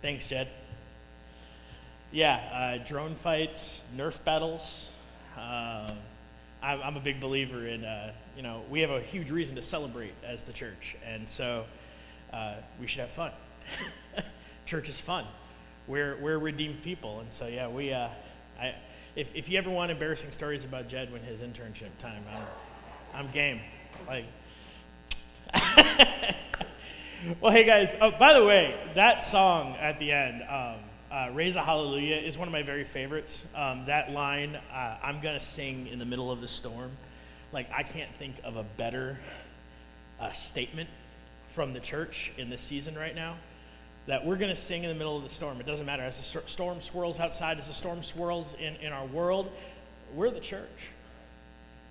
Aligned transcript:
Thanks, 0.00 0.28
Jed. 0.28 0.46
Yeah, 2.12 2.78
uh, 2.80 2.86
drone 2.86 3.16
fights, 3.16 3.84
Nerf 3.96 4.22
battles. 4.22 4.88
Uh, 5.36 5.90
I'm, 6.62 6.82
I'm, 6.82 6.96
a 6.96 7.00
big 7.00 7.20
believer 7.20 7.66
in, 7.66 7.84
uh, 7.84 8.12
you 8.36 8.42
know, 8.44 8.62
we 8.70 8.80
have 8.80 8.90
a 8.90 9.00
huge 9.00 9.32
reason 9.32 9.56
to 9.56 9.62
celebrate 9.62 10.14
as 10.24 10.44
the 10.44 10.52
church, 10.52 10.96
and 11.04 11.28
so 11.28 11.64
uh, 12.32 12.54
we 12.80 12.86
should 12.86 13.00
have 13.00 13.10
fun. 13.10 13.32
church 14.66 14.88
is 14.88 15.00
fun. 15.00 15.26
We're, 15.88 16.16
we're 16.18 16.38
redeemed 16.38 16.80
people, 16.82 17.18
and 17.18 17.32
so 17.32 17.48
yeah, 17.48 17.66
we, 17.66 17.92
uh, 17.92 18.08
I, 18.60 18.76
if, 19.16 19.34
if 19.34 19.48
you 19.48 19.58
ever 19.58 19.70
want 19.70 19.90
embarrassing 19.90 20.30
stories 20.30 20.64
about 20.64 20.88
Jed 20.88 21.12
when 21.12 21.22
his 21.22 21.40
internship 21.40 21.90
time, 21.98 22.22
I'm, 22.32 22.44
I'm 23.14 23.30
game. 23.32 23.60
Like, 24.06 24.26
well, 27.40 27.52
hey 27.52 27.64
guys. 27.64 27.94
Oh, 28.00 28.10
by 28.12 28.32
the 28.32 28.44
way, 28.44 28.78
that 28.94 29.22
song 29.22 29.76
at 29.76 29.98
the 29.98 30.12
end, 30.12 30.42
um, 30.42 30.76
uh, 31.10 31.30
"Raise 31.32 31.56
a 31.56 31.62
Hallelujah," 31.62 32.16
is 32.16 32.38
one 32.38 32.46
of 32.46 32.52
my 32.52 32.62
very 32.62 32.84
favorites. 32.84 33.42
Um, 33.54 33.86
that 33.86 34.12
line, 34.12 34.56
uh, 34.72 34.96
"I'm 35.02 35.20
gonna 35.20 35.40
sing 35.40 35.88
in 35.88 35.98
the 35.98 36.04
middle 36.04 36.30
of 36.30 36.40
the 36.40 36.48
storm," 36.48 36.92
like 37.52 37.68
I 37.72 37.82
can't 37.82 38.14
think 38.18 38.36
of 38.44 38.56
a 38.56 38.62
better 38.62 39.18
uh, 40.20 40.30
statement 40.32 40.88
from 41.54 41.72
the 41.72 41.80
church 41.80 42.30
in 42.36 42.50
this 42.50 42.60
season 42.60 42.96
right 42.96 43.14
now. 43.14 43.36
That 44.06 44.24
we're 44.24 44.36
gonna 44.36 44.56
sing 44.56 44.84
in 44.84 44.88
the 44.88 44.94
middle 44.94 45.16
of 45.16 45.22
the 45.22 45.28
storm. 45.28 45.60
It 45.60 45.66
doesn't 45.66 45.86
matter 45.86 46.04
as 46.04 46.32
the 46.32 46.42
storm 46.46 46.80
swirls 46.80 47.18
outside, 47.18 47.58
as 47.58 47.68
the 47.68 47.74
storm 47.74 48.02
swirls 48.02 48.54
in, 48.54 48.76
in 48.76 48.92
our 48.92 49.06
world. 49.06 49.50
We're 50.14 50.30
the 50.30 50.40
church. 50.40 50.90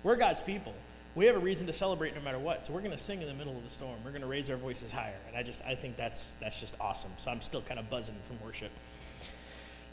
We're 0.02 0.16
God's 0.16 0.40
people 0.40 0.74
we 1.18 1.26
have 1.26 1.34
a 1.34 1.40
reason 1.40 1.66
to 1.66 1.72
celebrate 1.72 2.14
no 2.14 2.20
matter 2.20 2.38
what. 2.38 2.64
So 2.64 2.72
we're 2.72 2.80
going 2.80 2.92
to 2.92 2.96
sing 2.96 3.20
in 3.20 3.26
the 3.26 3.34
middle 3.34 3.56
of 3.56 3.64
the 3.64 3.68
storm. 3.68 3.96
We're 4.04 4.12
going 4.12 4.22
to 4.22 4.28
raise 4.28 4.48
our 4.50 4.56
voices 4.56 4.92
higher. 4.92 5.16
And 5.26 5.36
I 5.36 5.42
just, 5.42 5.60
I 5.64 5.74
think 5.74 5.96
that's, 5.96 6.34
that's 6.40 6.60
just 6.60 6.76
awesome. 6.80 7.10
So 7.16 7.28
I'm 7.28 7.40
still 7.40 7.60
kind 7.60 7.80
of 7.80 7.90
buzzing 7.90 8.14
from 8.28 8.38
worship. 8.46 8.70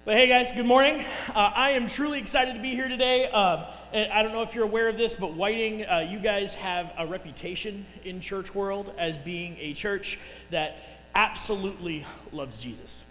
But 0.05 0.17
hey, 0.17 0.27
guys, 0.27 0.51
good 0.51 0.67
morning. 0.67 1.03
Uh, 1.29 1.33
I 1.33 1.71
am 1.71 1.87
truly 1.87 2.19
excited 2.19 2.53
to 2.53 2.61
be 2.61 2.75
here 2.75 2.87
today. 2.87 3.27
Uh, 3.27 3.65
I 3.91 4.21
don't 4.21 4.33
know 4.33 4.43
if 4.43 4.53
you're 4.53 4.65
aware 4.65 4.87
of 4.87 4.99
this, 4.99 5.15
but 5.15 5.33
Whiting, 5.33 5.83
uh, 5.87 6.07
you 6.07 6.19
guys 6.19 6.53
have 6.53 6.93
a 6.95 7.07
reputation 7.07 7.87
in 8.03 8.19
church 8.19 8.53
world 8.53 8.93
as 8.99 9.17
being 9.17 9.57
a 9.59 9.73
church 9.73 10.19
that 10.51 10.77
absolutely 11.15 12.05
loves 12.33 12.59
Jesus. 12.59 13.03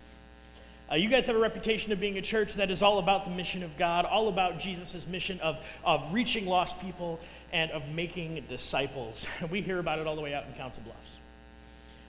Uh, 0.91 0.97
you 0.97 1.09
guys 1.09 1.27
have 1.27 1.35
a 1.35 1.39
reputation 1.39 1.93
of 1.93 1.99
being 1.99 2.19
a 2.19 2.23
church 2.23 2.55
that 2.55 2.71
is 2.71 2.83
all 2.83 2.99
about 2.99 3.25
the 3.25 3.31
mission 3.31 3.63
of 3.63 3.77
God, 3.79 4.05
all 4.05 4.29
about 4.29 4.61
Jesus' 4.61 5.07
mission 5.09 5.41
of, 5.41 5.57
of 5.83 6.13
reaching 6.13 6.47
lost 6.47 6.79
people 6.79 7.19
and 7.55 7.71
of 7.71 7.89
making 7.89 8.45
disciples. 8.49 9.27
We 9.51 9.63
hear 9.63 9.79
about 9.79 10.01
it 10.01 10.07
all 10.09 10.17
the 10.17 10.21
way 10.21 10.35
out 10.35 10.45
in 10.47 10.53
Council 10.55 10.83
Bluffs. 10.83 10.99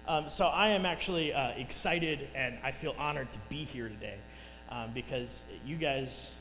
Um, 0.07 0.27
so 0.29 0.47
I 0.47 0.69
am 0.69 0.85
actually 0.85 1.33
uh, 1.33 1.49
excited 1.49 2.27
and 2.33 2.57
I 2.63 2.71
feel 2.71 2.95
honored 2.97 3.31
to 3.31 3.39
be 3.47 3.63
here 3.63 3.87
today 3.87 4.17
um, 4.69 4.89
because 4.93 5.45
you 5.63 5.77
guys 5.77 6.31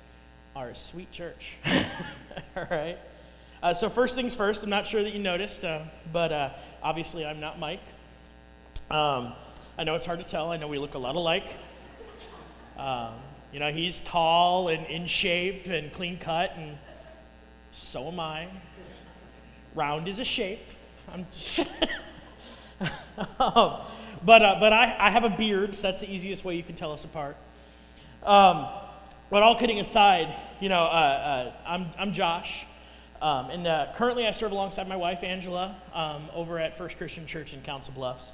are 0.56 0.70
a 0.70 0.74
sweet 0.74 1.10
church. 1.10 1.56
all 2.56 2.66
right? 2.70 2.98
Uh, 3.62 3.74
so, 3.74 3.88
first 3.88 4.14
things 4.14 4.34
first, 4.34 4.62
I'm 4.62 4.70
not 4.70 4.86
sure 4.86 5.02
that 5.02 5.12
you 5.12 5.18
noticed, 5.18 5.64
uh, 5.64 5.80
but 6.12 6.32
uh, 6.32 6.50
obviously 6.82 7.24
I'm 7.24 7.40
not 7.40 7.58
Mike. 7.58 7.80
Um, 8.90 9.32
I 9.76 9.84
know 9.84 9.94
it's 9.96 10.06
hard 10.06 10.20
to 10.20 10.26
tell. 10.26 10.50
I 10.50 10.56
know 10.56 10.68
we 10.68 10.78
look 10.78 10.94
a 10.94 10.98
lot 10.98 11.14
alike. 11.14 11.50
Um, 12.78 13.14
you 13.52 13.60
know, 13.60 13.72
he's 13.72 14.00
tall 14.00 14.68
and 14.68 14.86
in 14.86 15.06
shape 15.06 15.66
and 15.66 15.92
clean 15.92 16.18
cut, 16.18 16.52
and 16.56 16.78
so 17.70 18.08
am 18.08 18.20
I 18.20 18.48
round 19.74 20.08
is 20.08 20.18
a 20.20 20.24
shape. 20.24 20.66
I'm 21.12 21.26
um, 23.38 23.80
but 24.24 24.42
uh, 24.42 24.56
but 24.58 24.72
I, 24.72 24.96
I 24.98 25.10
have 25.10 25.24
a 25.24 25.30
beard, 25.30 25.74
so 25.74 25.82
that's 25.82 26.00
the 26.00 26.10
easiest 26.10 26.44
way 26.44 26.56
you 26.56 26.62
can 26.62 26.74
tell 26.74 26.92
us 26.92 27.04
apart. 27.04 27.36
Um, 28.22 28.66
but 29.30 29.42
all 29.42 29.58
kidding 29.58 29.80
aside, 29.80 30.34
you 30.60 30.68
know, 30.68 30.82
uh, 30.82 30.86
uh, 30.86 31.52
I'm, 31.66 31.86
I'm 31.98 32.12
Josh. 32.12 32.64
Um, 33.20 33.50
and 33.50 33.66
uh, 33.66 33.86
currently 33.94 34.26
I 34.26 34.30
serve 34.30 34.52
alongside 34.52 34.88
my 34.88 34.96
wife, 34.96 35.22
Angela, 35.22 35.76
um, 35.94 36.28
over 36.34 36.58
at 36.58 36.76
First 36.76 36.98
Christian 36.98 37.26
Church 37.26 37.54
in 37.54 37.62
Council 37.62 37.92
Bluffs. 37.94 38.32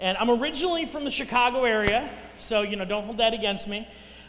And 0.00 0.16
I'm 0.18 0.30
originally 0.30 0.86
from 0.86 1.04
the 1.04 1.10
Chicago 1.10 1.64
area, 1.64 2.10
so, 2.38 2.62
you 2.62 2.76
know, 2.76 2.84
don't 2.84 3.04
hold 3.04 3.18
that 3.18 3.34
against 3.34 3.68
me. 3.68 3.86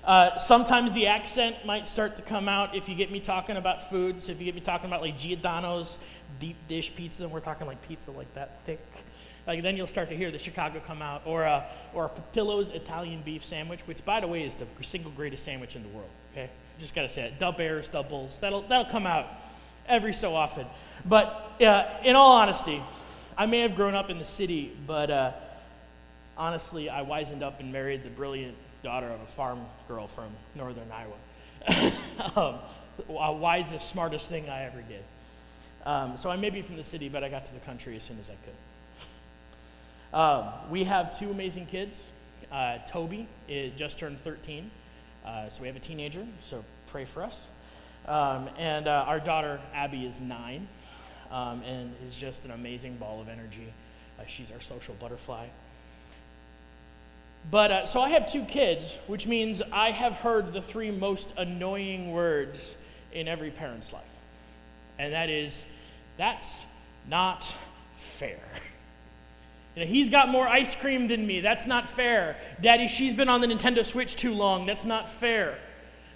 Uh, 0.07 0.37
sometimes 0.37 0.93
the 0.93 1.05
accent 1.05 1.65
might 1.65 1.85
start 1.85 2.15
to 2.15 2.21
come 2.21 2.47
out 2.47 2.73
if 2.73 2.87
you 2.87 2.95
get 2.95 3.11
me 3.11 3.19
talking 3.19 3.57
about 3.57 3.89
foods, 3.89 4.29
if 4.29 4.39
you 4.39 4.45
get 4.45 4.55
me 4.55 4.61
talking 4.61 4.87
about 4.87 5.01
like 5.01 5.17
Giordano's 5.17 5.99
deep 6.39 6.55
dish 6.69 6.95
pizza, 6.95 7.25
and 7.25 7.31
we're 7.31 7.41
talking 7.41 7.67
like 7.67 7.85
pizza 7.85 8.11
like 8.11 8.33
that 8.33 8.61
thick. 8.65 8.79
Like 9.45 9.61
then 9.63 9.75
you'll 9.75 9.85
start 9.85 10.07
to 10.07 10.15
hear 10.15 10.31
the 10.31 10.37
Chicago 10.37 10.79
come 10.79 11.01
out, 11.01 11.23
or 11.25 11.43
a, 11.43 11.65
or 11.93 12.05
a 12.05 12.09
Portillo's 12.09 12.71
Italian 12.71 13.21
beef 13.21 13.43
sandwich, 13.43 13.81
which 13.81 14.03
by 14.05 14.21
the 14.21 14.27
way 14.27 14.43
is 14.43 14.55
the 14.55 14.65
single 14.81 15.11
greatest 15.11 15.43
sandwich 15.43 15.75
in 15.75 15.83
the 15.83 15.89
world. 15.89 16.09
Okay, 16.31 16.49
just 16.79 16.95
gotta 16.95 17.09
say 17.09 17.23
it. 17.23 17.37
Da 17.37 17.51
Bears, 17.51 17.89
doubles. 17.89 18.39
That'll 18.39 18.61
that'll 18.61 18.89
come 18.89 19.05
out 19.05 19.27
every 19.89 20.13
so 20.13 20.33
often. 20.33 20.67
But 21.03 21.61
uh, 21.61 21.85
in 22.05 22.15
all 22.15 22.31
honesty, 22.31 22.81
I 23.37 23.45
may 23.45 23.59
have 23.59 23.75
grown 23.75 23.93
up 23.93 24.09
in 24.09 24.19
the 24.19 24.25
city, 24.25 24.71
but 24.87 25.11
uh, 25.11 25.33
honestly, 26.37 26.89
I 26.89 27.03
wisened 27.03 27.41
up 27.41 27.59
and 27.59 27.73
married 27.73 28.03
the 28.03 28.09
brilliant 28.09 28.55
daughter 28.83 29.07
of 29.07 29.21
a 29.21 29.25
farm 29.25 29.65
girl 29.87 30.07
from 30.07 30.29
northern 30.55 30.89
Iowa. 30.91 31.93
um, 32.35 33.39
wisest, 33.39 33.89
smartest 33.89 34.29
thing 34.29 34.49
I 34.49 34.63
ever 34.63 34.81
did. 34.81 35.03
Um, 35.85 36.17
so 36.17 36.29
I 36.29 36.35
may 36.35 36.49
be 36.49 36.61
from 36.61 36.75
the 36.75 36.83
city, 36.83 37.09
but 37.09 37.23
I 37.23 37.29
got 37.29 37.45
to 37.45 37.53
the 37.53 37.59
country 37.59 37.95
as 37.95 38.03
soon 38.03 38.19
as 38.19 38.29
I 38.29 38.35
could. 38.45 40.17
Um, 40.17 40.45
we 40.69 40.83
have 40.83 41.17
two 41.17 41.31
amazing 41.31 41.65
kids. 41.65 42.07
Uh, 42.51 42.77
Toby 42.87 43.27
just 43.75 43.99
turned 43.99 44.19
13, 44.23 44.71
uh, 45.25 45.49
so 45.49 45.61
we 45.61 45.67
have 45.67 45.75
a 45.75 45.81
teenager, 45.81 46.25
so 46.39 46.63
pray 46.87 47.05
for 47.05 47.23
us. 47.23 47.49
Um, 48.07 48.49
and 48.57 48.87
uh, 48.87 49.03
our 49.05 49.19
daughter, 49.19 49.59
Abby, 49.73 50.05
is 50.05 50.19
nine 50.19 50.67
um, 51.29 51.61
and 51.63 51.93
is 52.05 52.15
just 52.15 52.45
an 52.45 52.51
amazing 52.51 52.95
ball 52.97 53.19
of 53.19 53.27
energy. 53.27 53.73
Uh, 54.17 54.25
she's 54.25 54.51
our 54.51 54.61
social 54.61 54.95
butterfly. 54.95 55.47
But 57.49 57.71
uh, 57.71 57.85
so 57.85 58.01
I 58.01 58.09
have 58.09 58.31
two 58.31 58.43
kids, 58.43 58.97
which 59.07 59.25
means 59.25 59.61
I 59.71 59.91
have 59.91 60.13
heard 60.13 60.53
the 60.53 60.61
three 60.61 60.91
most 60.91 61.33
annoying 61.37 62.11
words 62.11 62.75
in 63.13 63.27
every 63.27 63.51
parent's 63.51 63.93
life. 63.93 64.03
And 64.99 65.13
that 65.13 65.29
is 65.29 65.65
that's 66.17 66.65
not 67.07 67.51
fair. 67.95 68.39
You 69.75 69.85
know, 69.85 69.91
he's 69.91 70.09
got 70.09 70.29
more 70.29 70.47
ice 70.47 70.73
cream 70.73 71.07
than 71.07 71.27
me. 71.27 71.39
That's 71.39 71.67
not 71.67 71.87
fair. 71.87 72.37
Daddy, 72.61 72.87
she's 72.87 73.13
been 73.13 73.29
on 73.29 73.41
the 73.41 73.47
Nintendo 73.47 73.85
Switch 73.85 74.15
too 74.15 74.33
long. 74.33 74.65
That's 74.65 74.85
not 74.85 75.07
fair. 75.07 75.59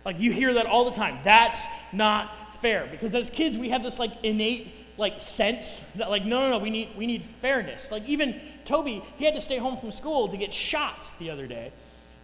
Like 0.03 0.19
you 0.19 0.31
hear 0.31 0.55
that 0.55 0.65
all 0.65 0.85
the 0.85 0.95
time. 0.95 1.19
That's 1.23 1.67
not 1.93 2.55
fair. 2.59 2.88
Because 2.89 3.13
as 3.13 3.29
kids, 3.29 3.59
we 3.59 3.69
have 3.69 3.83
this 3.83 3.99
like 3.99 4.11
innate 4.23 4.73
like 5.01 5.19
sense 5.19 5.81
that 5.95 6.09
like 6.09 6.23
no 6.23 6.41
no 6.41 6.51
no 6.51 6.57
we 6.59 6.69
need 6.69 6.89
we 6.95 7.06
need 7.06 7.23
fairness. 7.41 7.91
Like 7.91 8.07
even 8.07 8.39
Toby, 8.63 9.03
he 9.17 9.25
had 9.25 9.34
to 9.34 9.41
stay 9.41 9.57
home 9.57 9.78
from 9.78 9.91
school 9.91 10.29
to 10.29 10.38
get 10.38 10.53
shots 10.53 11.12
the 11.13 11.29
other 11.29 11.47
day. 11.47 11.73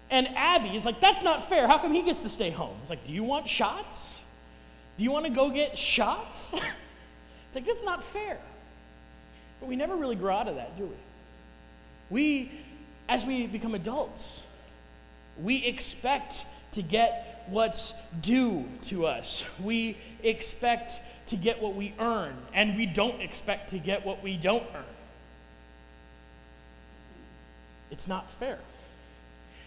And 0.10 0.28
Abby 0.36 0.76
is 0.76 0.86
like, 0.86 1.02
that's 1.02 1.24
not 1.24 1.50
fair. 1.50 1.68
How 1.68 1.78
come 1.78 1.94
he 1.94 2.02
gets 2.02 2.22
to 2.22 2.30
stay 2.30 2.50
home? 2.50 2.76
It's 2.82 2.90
like, 2.90 3.04
do 3.04 3.14
you 3.14 3.24
want 3.24 3.48
shots? 3.48 4.16
Do 4.98 5.04
you 5.04 5.12
want 5.12 5.26
to 5.26 5.32
go 5.32 5.50
get 5.50 5.78
shots? 5.78 6.56
It's 7.48 7.56
like, 7.56 7.66
that's 7.66 7.86
not 7.86 8.04
fair. 8.04 8.40
But 9.62 9.70
we 9.70 9.78
never 9.78 9.96
really 9.96 10.18
grow 10.18 10.36
out 10.36 10.50
of 10.50 10.56
that, 10.56 10.78
do 10.78 10.84
we? 10.84 10.96
We, 12.10 12.52
as 13.08 13.26
we 13.26 13.48
become 13.48 13.74
adults, 13.74 14.44
we 15.42 15.64
expect 15.64 16.44
to 16.74 16.82
get 16.82 17.46
what's 17.48 17.94
due 18.20 18.66
to 18.84 19.06
us. 19.06 19.46
We 19.64 19.98
expect 20.24 21.00
to 21.28 21.36
get 21.36 21.62
what 21.62 21.76
we 21.76 21.94
earn, 22.00 22.36
and 22.54 22.76
we 22.78 22.86
don't 22.86 23.22
expect 23.22 23.70
to 23.70 23.80
get 23.80 24.06
what 24.06 24.24
we 24.24 24.38
don't 24.38 24.64
earn. 24.74 24.84
It's 27.92 28.08
not 28.08 28.30
fair. 28.32 28.60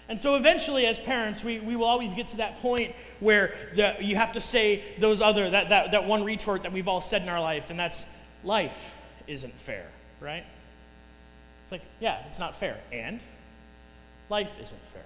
And 0.09 0.19
so 0.19 0.35
eventually, 0.35 0.87
as 0.87 0.99
parents, 0.99 1.45
we, 1.45 1.61
we 1.61 1.77
will 1.77 1.87
always 1.87 2.13
get 2.15 2.27
to 2.29 2.39
that 2.39 2.61
point 2.61 2.95
where 3.21 3.55
the, 3.77 3.95
you 4.01 4.17
have 4.17 4.33
to 4.33 4.41
say 4.41 4.83
those 4.99 5.21
other, 5.21 5.49
that, 5.51 5.69
that, 5.69 5.93
that 5.93 6.05
one 6.05 6.25
retort 6.25 6.65
that 6.65 6.73
we've 6.73 6.89
all 6.89 7.01
said 7.01 7.23
in 7.23 7.29
our 7.29 7.41
life, 7.41 7.71
and 7.71 7.79
that's 7.79 8.05
life 8.43 8.93
isn't 9.29 9.57
fair, 9.61 9.87
right? 10.21 10.45
It's 11.63 11.71
like, 11.71 11.83
yeah, 12.01 12.27
it's 12.27 12.41
not 12.41 12.57
fair. 12.57 12.79
And 12.91 13.21
life 14.29 14.51
isn't 14.61 14.81
fair. 14.93 15.05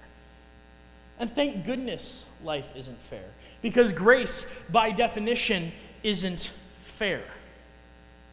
And 1.19 1.31
thank 1.31 1.67
goodness 1.67 2.25
life 2.43 2.67
isn't 2.75 3.01
fair. 3.03 3.27
Because 3.61 3.93
grace, 3.93 4.51
by 4.71 4.91
definition, 4.91 5.73
isn't 6.05 6.53
fair. 6.83 7.25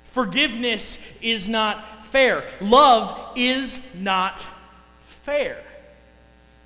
Forgiveness 0.04 1.00
is 1.22 1.50
not 1.50 2.06
fair. 2.06 2.44
Love 2.62 3.32
is 3.36 3.80
not 3.96 4.46
fair. 5.06 5.64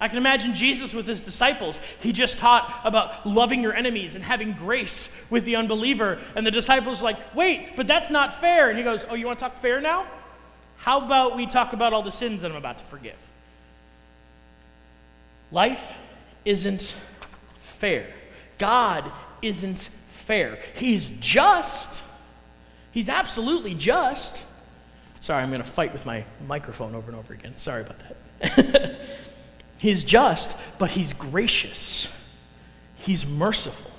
I 0.02 0.10
can 0.10 0.18
imagine 0.18 0.54
Jesus 0.54 0.94
with 0.94 1.08
his 1.08 1.22
disciples. 1.22 1.80
He 2.02 2.12
just 2.12 2.38
taught 2.38 2.82
about 2.84 3.26
loving 3.26 3.62
your 3.62 3.74
enemies 3.74 4.16
and 4.16 4.24
having 4.24 4.52
grace 4.52 5.10
with 5.30 5.46
the 5.46 5.56
unbeliever. 5.56 6.20
And 6.36 6.46
the 6.46 6.52
disciples 6.52 7.02
like, 7.02 7.18
wait, 7.34 7.78
but 7.78 7.88
that's 7.88 8.10
not 8.10 8.42
fair. 8.42 8.70
And 8.70 8.78
he 8.78 8.84
goes, 8.84 9.06
oh, 9.10 9.16
you 9.16 9.26
want 9.26 9.40
to 9.40 9.46
talk 9.46 9.60
fair 9.60 9.80
now? 9.80 10.06
How 10.76 11.06
about 11.06 11.38
we 11.38 11.46
talk 11.46 11.72
about 11.72 11.94
all 11.94 12.04
the 12.04 12.12
sins 12.12 12.42
that 12.42 12.52
I'm 12.52 12.58
about 12.58 12.80
to 12.80 12.84
forgive? 12.84 13.16
life 15.52 15.96
isn't 16.44 16.96
fair. 17.60 18.14
God 18.58 19.12
isn't 19.42 19.90
fair. 20.26 20.60
He's 20.76 21.10
just. 21.10 22.02
He's 22.92 23.10
absolutely 23.10 23.74
just. 23.74 24.42
Sorry, 25.22 25.42
I'm 25.42 25.50
going 25.50 25.62
to 25.62 25.68
fight 25.68 25.94
with 25.94 26.06
my 26.06 26.26
microphone 26.48 26.96
over 26.96 27.10
and 27.10 27.20
over 27.20 27.34
again. 27.34 27.58
Sorry 27.58 27.82
about 27.82 27.98
that. 28.40 29.00
he's 29.78 30.04
just, 30.04 30.56
but 30.78 30.92
he's 30.92 31.14
gracious. 31.14 32.10
He's 32.96 33.26
merciful. 33.26 33.92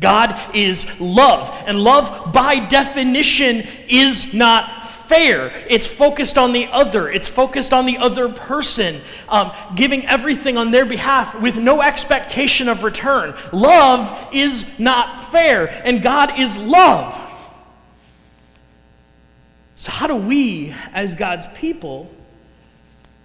God 0.00 0.54
is 0.54 0.86
love, 1.00 1.52
and 1.66 1.80
love 1.80 2.32
by 2.32 2.66
definition 2.66 3.66
is 3.88 4.32
not 4.32 4.81
fair. 5.12 5.52
It's 5.68 5.86
focused 5.86 6.38
on 6.38 6.52
the 6.52 6.66
other, 6.68 7.10
it's 7.10 7.28
focused 7.28 7.72
on 7.72 7.84
the 7.84 7.98
other 7.98 8.30
person, 8.30 8.98
um, 9.28 9.52
giving 9.74 10.06
everything 10.06 10.56
on 10.56 10.70
their 10.70 10.86
behalf 10.86 11.38
with 11.38 11.56
no 11.56 11.82
expectation 11.82 12.68
of 12.68 12.82
return. 12.82 13.34
Love 13.52 14.34
is 14.34 14.78
not 14.78 15.30
fair, 15.30 15.68
and 15.84 16.00
God 16.00 16.38
is 16.38 16.56
love. 16.56 17.18
So, 19.76 19.90
how 19.90 20.06
do 20.06 20.14
we, 20.14 20.74
as 20.92 21.14
God's 21.14 21.46
people, 21.54 22.10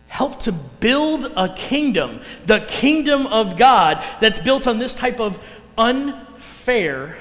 help 0.08 0.40
to 0.42 0.52
build 0.52 1.32
a 1.38 1.54
kingdom, 1.54 2.20
the 2.46 2.60
kingdom 2.62 3.28
of 3.28 3.58
God, 3.58 4.04
that's 4.20 4.40
built 4.40 4.68
on 4.68 4.80
this 4.80 4.96
type 4.96 5.22
of 5.22 5.40
unfair 5.78 7.18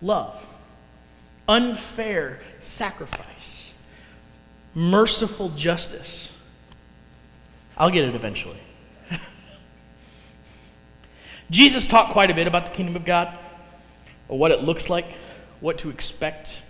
love, 0.00 0.42
unfair 1.48 2.40
sacrifice? 2.60 3.53
Merciful 4.74 5.50
justice. 5.50 6.32
I'll 7.76 7.90
get 7.90 8.04
it 8.04 8.14
eventually. 8.14 8.58
Jesus 11.50 11.86
taught 11.86 12.10
quite 12.10 12.30
a 12.30 12.34
bit 12.34 12.46
about 12.46 12.66
the 12.66 12.70
kingdom 12.72 12.96
of 12.96 13.04
God, 13.04 13.36
what 14.26 14.50
it 14.50 14.62
looks 14.62 14.90
like, 14.90 15.16
what 15.60 15.78
to 15.78 15.90
expect. 15.90 16.64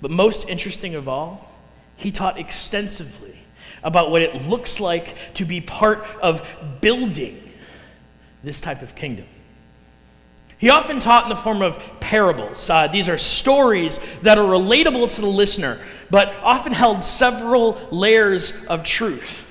But 0.00 0.10
most 0.10 0.48
interesting 0.48 0.94
of 0.94 1.08
all, 1.08 1.52
he 1.96 2.10
taught 2.10 2.38
extensively 2.38 3.36
about 3.82 4.10
what 4.10 4.22
it 4.22 4.46
looks 4.46 4.80
like 4.80 5.16
to 5.34 5.44
be 5.44 5.60
part 5.60 6.04
of 6.22 6.46
building 6.80 7.52
this 8.42 8.60
type 8.60 8.82
of 8.82 8.94
kingdom. 8.94 9.26
He 10.60 10.68
often 10.68 11.00
taught 11.00 11.22
in 11.22 11.30
the 11.30 11.36
form 11.36 11.62
of 11.62 11.78
parables. 12.00 12.68
Uh, 12.68 12.86
these 12.86 13.08
are 13.08 13.16
stories 13.16 13.98
that 14.20 14.36
are 14.36 14.44
relatable 14.44 15.12
to 15.14 15.22
the 15.22 15.26
listener, 15.26 15.78
but 16.10 16.34
often 16.42 16.74
held 16.74 17.02
several 17.02 17.80
layers 17.90 18.52
of 18.66 18.84
truth 18.84 19.46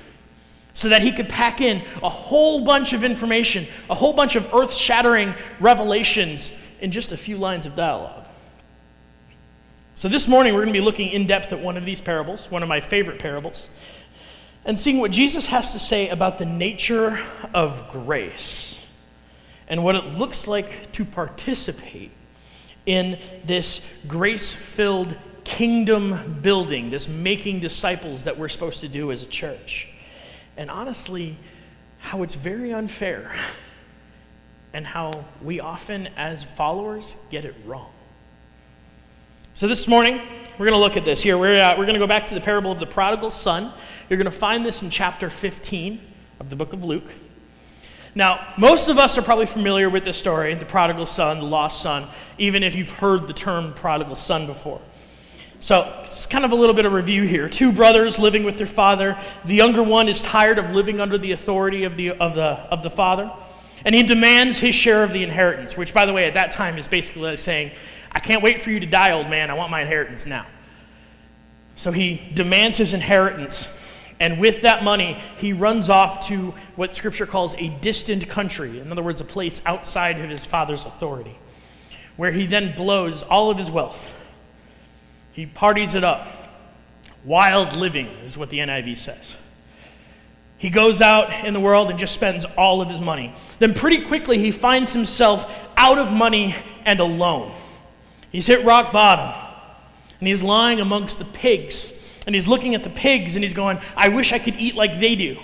so 0.72 0.88
that 0.88 1.02
he 1.02 1.10
could 1.10 1.28
pack 1.28 1.60
in 1.60 1.82
a 2.00 2.08
whole 2.08 2.64
bunch 2.64 2.92
of 2.92 3.02
information, 3.02 3.66
a 3.90 3.94
whole 3.96 4.12
bunch 4.12 4.36
of 4.36 4.54
earth 4.54 4.72
shattering 4.72 5.34
revelations 5.58 6.52
in 6.80 6.92
just 6.92 7.10
a 7.10 7.16
few 7.16 7.36
lines 7.36 7.66
of 7.66 7.74
dialogue. 7.74 8.24
So, 9.96 10.08
this 10.08 10.28
morning 10.28 10.54
we're 10.54 10.60
going 10.60 10.72
to 10.72 10.78
be 10.78 10.84
looking 10.84 11.08
in 11.08 11.26
depth 11.26 11.52
at 11.52 11.58
one 11.58 11.76
of 11.76 11.84
these 11.84 12.00
parables, 12.00 12.48
one 12.52 12.62
of 12.62 12.68
my 12.68 12.80
favorite 12.80 13.18
parables, 13.18 13.68
and 14.64 14.78
seeing 14.78 14.98
what 14.98 15.10
Jesus 15.10 15.46
has 15.46 15.72
to 15.72 15.80
say 15.80 16.08
about 16.08 16.38
the 16.38 16.46
nature 16.46 17.20
of 17.52 17.88
grace 17.88 18.79
and 19.70 19.84
what 19.84 19.94
it 19.94 20.04
looks 20.18 20.46
like 20.48 20.90
to 20.92 21.04
participate 21.04 22.10
in 22.84 23.18
this 23.44 23.86
grace 24.08 24.52
filled 24.52 25.16
kingdom 25.44 26.40
building, 26.42 26.90
this 26.90 27.08
making 27.08 27.60
disciples 27.60 28.24
that 28.24 28.36
we're 28.36 28.48
supposed 28.48 28.80
to 28.80 28.88
do 28.88 29.12
as 29.12 29.22
a 29.22 29.26
church. 29.26 29.88
And 30.56 30.70
honestly, 30.70 31.38
how 31.98 32.22
it's 32.22 32.34
very 32.34 32.72
unfair 32.72 33.32
and 34.74 34.84
how 34.84 35.24
we 35.40 35.60
often, 35.60 36.08
as 36.16 36.42
followers, 36.42 37.14
get 37.30 37.44
it 37.44 37.54
wrong. 37.64 37.90
So, 39.54 39.68
this 39.68 39.86
morning, 39.86 40.20
we're 40.58 40.66
going 40.66 40.72
to 40.72 40.78
look 40.78 40.96
at 40.96 41.04
this. 41.04 41.20
Here, 41.20 41.36
we're, 41.38 41.58
uh, 41.58 41.76
we're 41.76 41.84
going 41.84 41.94
to 41.94 42.00
go 42.00 42.06
back 42.06 42.26
to 42.26 42.34
the 42.34 42.40
parable 42.40 42.72
of 42.72 42.80
the 42.80 42.86
prodigal 42.86 43.30
son. 43.30 43.72
You're 44.08 44.16
going 44.16 44.24
to 44.24 44.30
find 44.30 44.64
this 44.64 44.82
in 44.82 44.90
chapter 44.90 45.30
15 45.30 46.00
of 46.40 46.50
the 46.50 46.56
book 46.56 46.72
of 46.72 46.84
Luke. 46.84 47.10
Now, 48.14 48.54
most 48.58 48.88
of 48.88 48.98
us 48.98 49.16
are 49.18 49.22
probably 49.22 49.46
familiar 49.46 49.88
with 49.88 50.04
this 50.04 50.16
story 50.16 50.54
the 50.54 50.64
prodigal 50.64 51.06
son, 51.06 51.38
the 51.38 51.46
lost 51.46 51.80
son, 51.80 52.08
even 52.38 52.62
if 52.62 52.74
you've 52.74 52.90
heard 52.90 53.26
the 53.28 53.32
term 53.32 53.72
prodigal 53.72 54.16
son 54.16 54.46
before. 54.46 54.80
So, 55.60 56.02
it's 56.04 56.26
kind 56.26 56.44
of 56.44 56.52
a 56.52 56.54
little 56.54 56.74
bit 56.74 56.86
of 56.86 56.92
review 56.92 57.24
here. 57.24 57.48
Two 57.48 57.70
brothers 57.70 58.18
living 58.18 58.44
with 58.44 58.56
their 58.56 58.66
father. 58.66 59.18
The 59.44 59.54
younger 59.54 59.82
one 59.82 60.08
is 60.08 60.22
tired 60.22 60.58
of 60.58 60.72
living 60.72 61.00
under 61.00 61.18
the 61.18 61.32
authority 61.32 61.84
of 61.84 61.96
the, 61.96 62.10
of 62.12 62.34
the, 62.34 62.44
of 62.44 62.82
the 62.82 62.90
father, 62.90 63.30
and 63.84 63.94
he 63.94 64.02
demands 64.02 64.58
his 64.58 64.74
share 64.74 65.04
of 65.04 65.12
the 65.12 65.22
inheritance, 65.22 65.76
which, 65.76 65.94
by 65.94 66.06
the 66.06 66.12
way, 66.12 66.24
at 66.24 66.34
that 66.34 66.50
time 66.50 66.78
is 66.78 66.88
basically 66.88 67.22
like 67.22 67.38
saying, 67.38 67.70
I 68.12 68.18
can't 68.18 68.42
wait 68.42 68.60
for 68.60 68.70
you 68.70 68.80
to 68.80 68.86
die, 68.86 69.12
old 69.12 69.30
man. 69.30 69.50
I 69.50 69.54
want 69.54 69.70
my 69.70 69.82
inheritance 69.82 70.26
now. 70.26 70.46
So 71.76 71.92
he 71.92 72.20
demands 72.34 72.76
his 72.76 72.92
inheritance 72.92 73.72
and 74.20 74.38
with 74.38 74.60
that 74.60 74.84
money, 74.84 75.18
he 75.38 75.54
runs 75.54 75.88
off 75.88 76.28
to 76.28 76.52
what 76.76 76.94
Scripture 76.94 77.24
calls 77.24 77.54
a 77.56 77.68
distant 77.68 78.28
country. 78.28 78.78
In 78.78 78.92
other 78.92 79.02
words, 79.02 79.22
a 79.22 79.24
place 79.24 79.62
outside 79.64 80.20
of 80.20 80.28
his 80.28 80.44
father's 80.44 80.84
authority, 80.84 81.36
where 82.16 82.30
he 82.30 82.46
then 82.46 82.76
blows 82.76 83.22
all 83.22 83.50
of 83.50 83.56
his 83.56 83.70
wealth. 83.70 84.14
He 85.32 85.46
parties 85.46 85.94
it 85.94 86.04
up. 86.04 86.28
Wild 87.24 87.76
living 87.76 88.08
is 88.24 88.36
what 88.36 88.50
the 88.50 88.58
NIV 88.58 88.98
says. 88.98 89.36
He 90.58 90.68
goes 90.68 91.00
out 91.00 91.46
in 91.46 91.54
the 91.54 91.60
world 91.60 91.88
and 91.88 91.98
just 91.98 92.12
spends 92.12 92.44
all 92.44 92.82
of 92.82 92.90
his 92.90 93.00
money. 93.00 93.34
Then, 93.58 93.72
pretty 93.72 94.02
quickly, 94.02 94.36
he 94.36 94.50
finds 94.50 94.92
himself 94.92 95.50
out 95.78 95.98
of 95.98 96.12
money 96.12 96.54
and 96.84 97.00
alone. 97.00 97.54
He's 98.30 98.46
hit 98.46 98.66
rock 98.66 98.92
bottom, 98.92 99.34
and 100.18 100.28
he's 100.28 100.42
lying 100.42 100.78
amongst 100.78 101.18
the 101.18 101.24
pigs 101.24 101.94
and 102.26 102.34
he's 102.34 102.46
looking 102.46 102.74
at 102.74 102.82
the 102.82 102.90
pigs 102.90 103.34
and 103.34 103.42
he's 103.42 103.54
going, 103.54 103.78
I 103.96 104.08
wish 104.08 104.32
I 104.32 104.38
could 104.38 104.56
eat 104.56 104.74
like 104.74 105.00
they 105.00 105.16
do. 105.16 105.38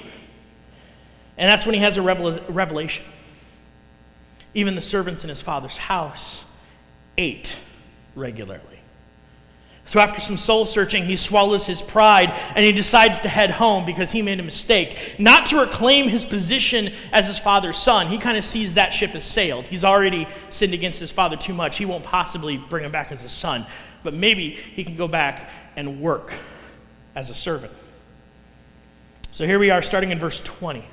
And 1.38 1.50
that's 1.50 1.66
when 1.66 1.74
he 1.74 1.80
has 1.80 1.96
a 1.96 2.02
revelation. 2.02 3.04
Even 4.54 4.74
the 4.74 4.80
servants 4.80 5.22
in 5.22 5.28
his 5.28 5.42
father's 5.42 5.76
house 5.76 6.44
ate 7.18 7.58
regularly. 8.14 8.62
So, 9.84 10.00
after 10.00 10.20
some 10.20 10.36
soul 10.36 10.66
searching, 10.66 11.04
he 11.04 11.14
swallows 11.14 11.64
his 11.64 11.80
pride 11.80 12.30
and 12.56 12.64
he 12.64 12.72
decides 12.72 13.20
to 13.20 13.28
head 13.28 13.50
home 13.50 13.84
because 13.84 14.10
he 14.10 14.20
made 14.20 14.40
a 14.40 14.42
mistake. 14.42 15.14
Not 15.16 15.46
to 15.46 15.60
reclaim 15.60 16.08
his 16.08 16.24
position 16.24 16.92
as 17.12 17.28
his 17.28 17.38
father's 17.38 17.76
son. 17.76 18.08
He 18.08 18.18
kind 18.18 18.36
of 18.36 18.42
sees 18.42 18.74
that 18.74 18.92
ship 18.92 19.10
has 19.10 19.24
sailed. 19.24 19.68
He's 19.68 19.84
already 19.84 20.26
sinned 20.50 20.74
against 20.74 20.98
his 20.98 21.12
father 21.12 21.36
too 21.36 21.54
much. 21.54 21.76
He 21.76 21.84
won't 21.84 22.02
possibly 22.02 22.56
bring 22.56 22.84
him 22.84 22.90
back 22.90 23.12
as 23.12 23.22
a 23.22 23.28
son. 23.28 23.64
But 24.02 24.12
maybe 24.12 24.58
he 24.74 24.82
can 24.82 24.96
go 24.96 25.06
back 25.06 25.48
and 25.76 26.00
work 26.00 26.32
as 27.16 27.30
a 27.30 27.34
servant. 27.34 27.72
So 29.32 29.46
here 29.46 29.58
we 29.58 29.70
are, 29.70 29.82
starting 29.82 30.12
in 30.12 30.18
verse 30.18 30.40
20. 30.42 30.84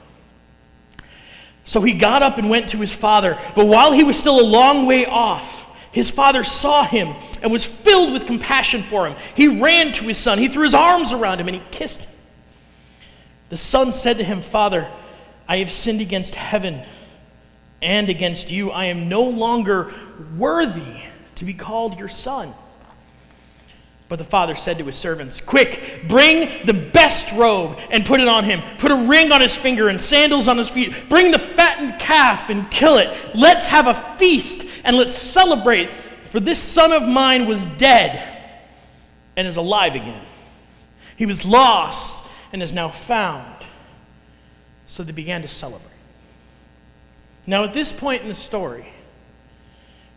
So 1.65 1.81
he 1.81 1.93
got 1.93 2.23
up 2.23 2.37
and 2.37 2.49
went 2.49 2.69
to 2.69 2.77
his 2.77 2.93
father, 2.93 3.37
but 3.55 3.67
while 3.67 3.91
he 3.91 4.03
was 4.03 4.17
still 4.17 4.39
a 4.39 4.43
long 4.43 4.85
way 4.85 5.05
off, 5.05 5.67
his 5.91 6.09
father 6.09 6.43
saw 6.43 6.83
him 6.83 7.15
and 7.41 7.51
was 7.51 7.63
filled 7.63 8.13
with 8.13 8.25
compassion 8.25 8.83
for 8.83 9.07
him. 9.07 9.15
He 9.35 9.47
ran 9.61 9.91
to 9.93 10.05
his 10.05 10.17
son, 10.17 10.39
he 10.39 10.47
threw 10.47 10.63
his 10.63 10.73
arms 10.73 11.13
around 11.13 11.39
him, 11.39 11.47
and 11.47 11.55
he 11.55 11.63
kissed 11.69 12.05
him. 12.05 12.11
The 13.49 13.57
son 13.57 13.91
said 13.91 14.17
to 14.17 14.23
him, 14.23 14.41
Father, 14.41 14.89
I 15.47 15.57
have 15.57 15.71
sinned 15.71 16.01
against 16.01 16.35
heaven 16.35 16.81
and 17.81 18.09
against 18.09 18.49
you. 18.49 18.71
I 18.71 18.85
am 18.85 19.07
no 19.09 19.23
longer 19.23 19.93
worthy 20.37 21.01
to 21.35 21.45
be 21.45 21.53
called 21.53 21.99
your 21.99 22.07
son. 22.07 22.53
But 24.09 24.19
the 24.19 24.25
father 24.25 24.53
said 24.53 24.77
to 24.77 24.85
his 24.85 24.95
servants, 24.95 25.41
Quick, 25.41 26.05
bring 26.07 26.65
the 26.65 26.73
best 26.73 27.31
robe 27.33 27.79
and 27.89 28.05
put 28.05 28.19
it 28.19 28.27
on 28.27 28.43
him. 28.43 28.61
Put 28.77 28.91
a 28.91 28.95
ring 28.95 29.31
on 29.31 29.41
his 29.41 29.55
finger 29.55 29.89
and 29.89 29.99
sandals 29.99 30.47
on 30.47 30.57
his 30.57 30.69
feet. 30.69 31.09
Bring 31.09 31.31
the 31.31 31.39
fattened 31.39 31.99
calf 31.99 32.49
and 32.49 32.69
kill 32.69 32.97
it. 32.97 33.15
Let's 33.33 33.65
have 33.67 33.87
a 33.87 34.17
feast 34.17 34.65
and 34.83 34.97
let's 34.97 35.15
celebrate. 35.15 35.89
For 36.29 36.39
this 36.39 36.59
son 36.59 36.91
of 36.91 37.07
mine 37.07 37.45
was 37.45 37.65
dead 37.65 38.21
and 39.35 39.47
is 39.47 39.57
alive 39.57 39.95
again. 39.95 40.23
He 41.15 41.25
was 41.25 41.45
lost 41.45 42.27
and 42.51 42.61
is 42.61 42.73
now 42.73 42.89
found. 42.89 43.65
So 44.85 45.03
they 45.03 45.11
began 45.11 45.41
to 45.41 45.47
celebrate. 45.47 45.89
Now, 47.47 47.63
at 47.63 47.73
this 47.73 47.91
point 47.91 48.21
in 48.21 48.27
the 48.27 48.35
story, 48.35 48.87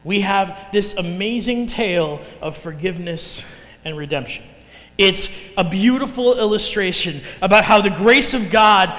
we 0.05 0.21
have 0.21 0.69
this 0.73 0.95
amazing 0.95 1.67
tale 1.67 2.21
of 2.41 2.57
forgiveness 2.57 3.43
and 3.87 3.97
redemption. 3.97 4.45
It's 4.99 5.29
a 5.57 5.65
beautiful 5.65 6.39
illustration 6.39 7.21
about 7.41 7.65
how 7.65 7.81
the 7.81 7.91
grace 7.91 8.35
of 8.35 8.51
God 8.51 8.93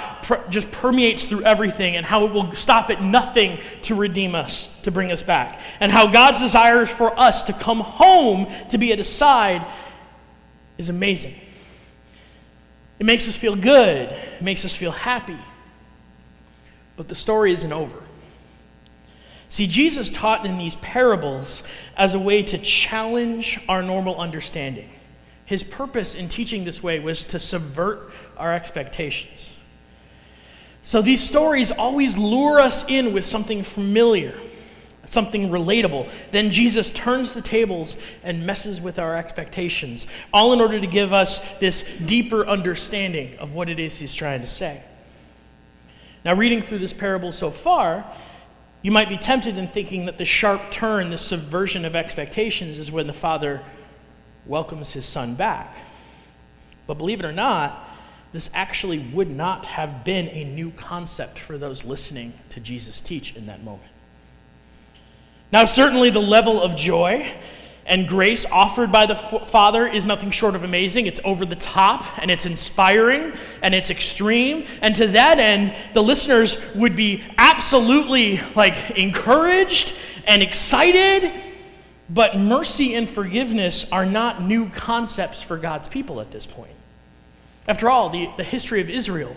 just 0.50 0.72
permeates 0.72 1.26
through 1.26 1.44
everything 1.44 1.96
and 1.96 2.06
how 2.06 2.26
it 2.26 2.32
will 2.32 2.52
stop 2.52 2.90
at 2.90 3.02
nothing 3.02 3.60
to 3.84 3.96
redeem 3.96 4.34
us, 4.34 4.70
to 4.84 4.92
bring 4.92 5.12
us 5.12 5.22
back. 5.22 5.60
And 5.80 5.92
how 5.92 6.08
God's 6.08 6.40
desire 6.40 6.86
for 6.86 7.20
us 7.20 7.44
to 7.44 7.54
come 7.54 7.80
home 7.80 8.48
to 8.70 8.78
be 8.78 8.92
at 8.92 9.00
His 9.00 9.10
side 9.10 9.66
is 10.78 10.90
amazing. 10.90 11.36
It 13.00 13.06
makes 13.06 13.28
us 13.28 13.36
feel 13.36 13.56
good, 13.56 14.12
it 14.12 14.42
makes 14.42 14.66
us 14.66 14.76
feel 14.76 14.92
happy. 14.92 15.38
But 16.96 17.08
the 17.08 17.16
story 17.16 17.54
isn't 17.54 17.74
over. 17.74 17.98
See, 19.50 19.68
Jesus 19.68 20.10
taught 20.10 20.46
in 20.46 20.58
these 20.58 20.76
parables 20.76 21.64
as 21.96 22.14
a 22.14 22.20
way 22.20 22.44
to 22.44 22.58
challenge 22.58 23.60
our 23.70 23.82
normal 23.82 24.18
understanding. 24.18 24.90
His 25.46 25.64
purpose 25.64 26.14
in 26.14 26.28
teaching 26.28 26.66
this 26.66 26.84
way 26.84 27.00
was 27.00 27.24
to 27.26 27.40
subvert 27.40 28.12
our 28.36 28.54
expectations. 28.54 29.54
So 30.84 31.02
these 31.02 31.22
stories 31.22 31.72
always 31.72 32.18
lure 32.18 32.60
us 32.60 32.88
in 32.90 33.14
with 33.14 33.24
something 33.26 33.64
familiar, 33.64 34.38
something 35.06 35.50
relatable. 35.50 36.10
Then 36.32 36.52
Jesus 36.52 36.90
turns 36.90 37.34
the 37.34 37.42
tables 37.42 37.96
and 38.24 38.46
messes 38.46 38.82
with 38.82 39.00
our 39.00 39.16
expectations, 39.16 40.08
all 40.34 40.52
in 40.52 40.60
order 40.60 40.80
to 40.80 40.88
give 40.88 41.14
us 41.14 41.40
this 41.60 41.84
deeper 42.06 42.46
understanding 42.46 43.38
of 43.38 43.54
what 43.54 43.70
it 43.70 43.80
is 43.80 44.00
he's 44.00 44.14
trying 44.14 44.42
to 44.42 44.48
say. 44.48 44.84
Now, 46.26 46.36
reading 46.36 46.62
through 46.62 46.80
this 46.80 46.94
parable 46.94 47.32
so 47.32 47.52
far, 47.52 48.06
you 48.88 48.92
might 48.92 49.10
be 49.10 49.18
tempted 49.18 49.58
in 49.58 49.68
thinking 49.68 50.06
that 50.06 50.18
the 50.18 50.24
sharp 50.24 50.72
turn, 50.72 51.10
the 51.10 51.18
subversion 51.18 51.84
of 51.84 51.94
expectations, 51.94 52.78
is 52.78 52.90
when 52.90 53.06
the 53.06 53.12
father 53.12 53.62
welcomes 54.46 54.94
his 54.94 55.04
son 55.04 55.36
back. 55.36 55.76
But 56.86 56.94
believe 56.94 57.20
it 57.20 57.26
or 57.26 57.34
not, 57.34 57.86
this 58.32 58.50
actually 58.54 59.00
would 59.00 59.30
not 59.30 59.66
have 59.66 60.06
been 60.06 60.30
a 60.30 60.46
new 60.46 60.72
concept 60.72 61.38
for 61.38 61.58
those 61.58 61.84
listening 61.84 62.32
to 62.48 62.62
Jesus 62.62 63.02
teach 63.02 63.36
in 63.36 63.48
that 63.48 63.62
moment. 63.62 63.92
Now, 65.52 65.66
certainly 65.66 66.10
the 66.10 66.22
level 66.22 66.62
of 66.62 66.78
joy 66.78 67.34
and 67.88 68.06
grace 68.06 68.46
offered 68.46 68.92
by 68.92 69.06
the 69.06 69.16
Father 69.16 69.88
is 69.88 70.06
nothing 70.06 70.30
short 70.30 70.56
of 70.56 70.66
amazing. 70.66 71.08
It's 71.08 71.22
over 71.24 71.46
the 71.46 71.56
top 71.56 72.20
and 72.20 72.30
it's 72.30 72.46
inspiring 72.46 73.34
and 73.64 73.74
it's 73.74 73.90
extreme. 73.90 74.66
And 74.82 74.94
to 74.98 75.08
that 75.08 75.40
end, 75.40 75.74
the 75.94 76.04
listeners 76.04 76.58
would 76.76 76.98
be 76.98 77.24
absolutely 77.38 78.42
like 78.56 78.92
encouraged 78.92 79.94
and 80.28 80.44
excited. 80.44 81.32
But 82.10 82.38
mercy 82.38 82.94
and 82.94 83.10
forgiveness 83.10 83.90
are 83.90 84.06
not 84.06 84.42
new 84.42 84.70
concepts 84.70 85.42
for 85.42 85.58
God's 85.58 85.88
people 85.88 86.20
at 86.20 86.30
this 86.30 86.46
point. 86.46 86.74
After 87.70 87.90
all, 87.90 88.10
the, 88.10 88.30
the 88.36 88.44
history 88.44 88.82
of 88.82 88.90
Israel 88.90 89.36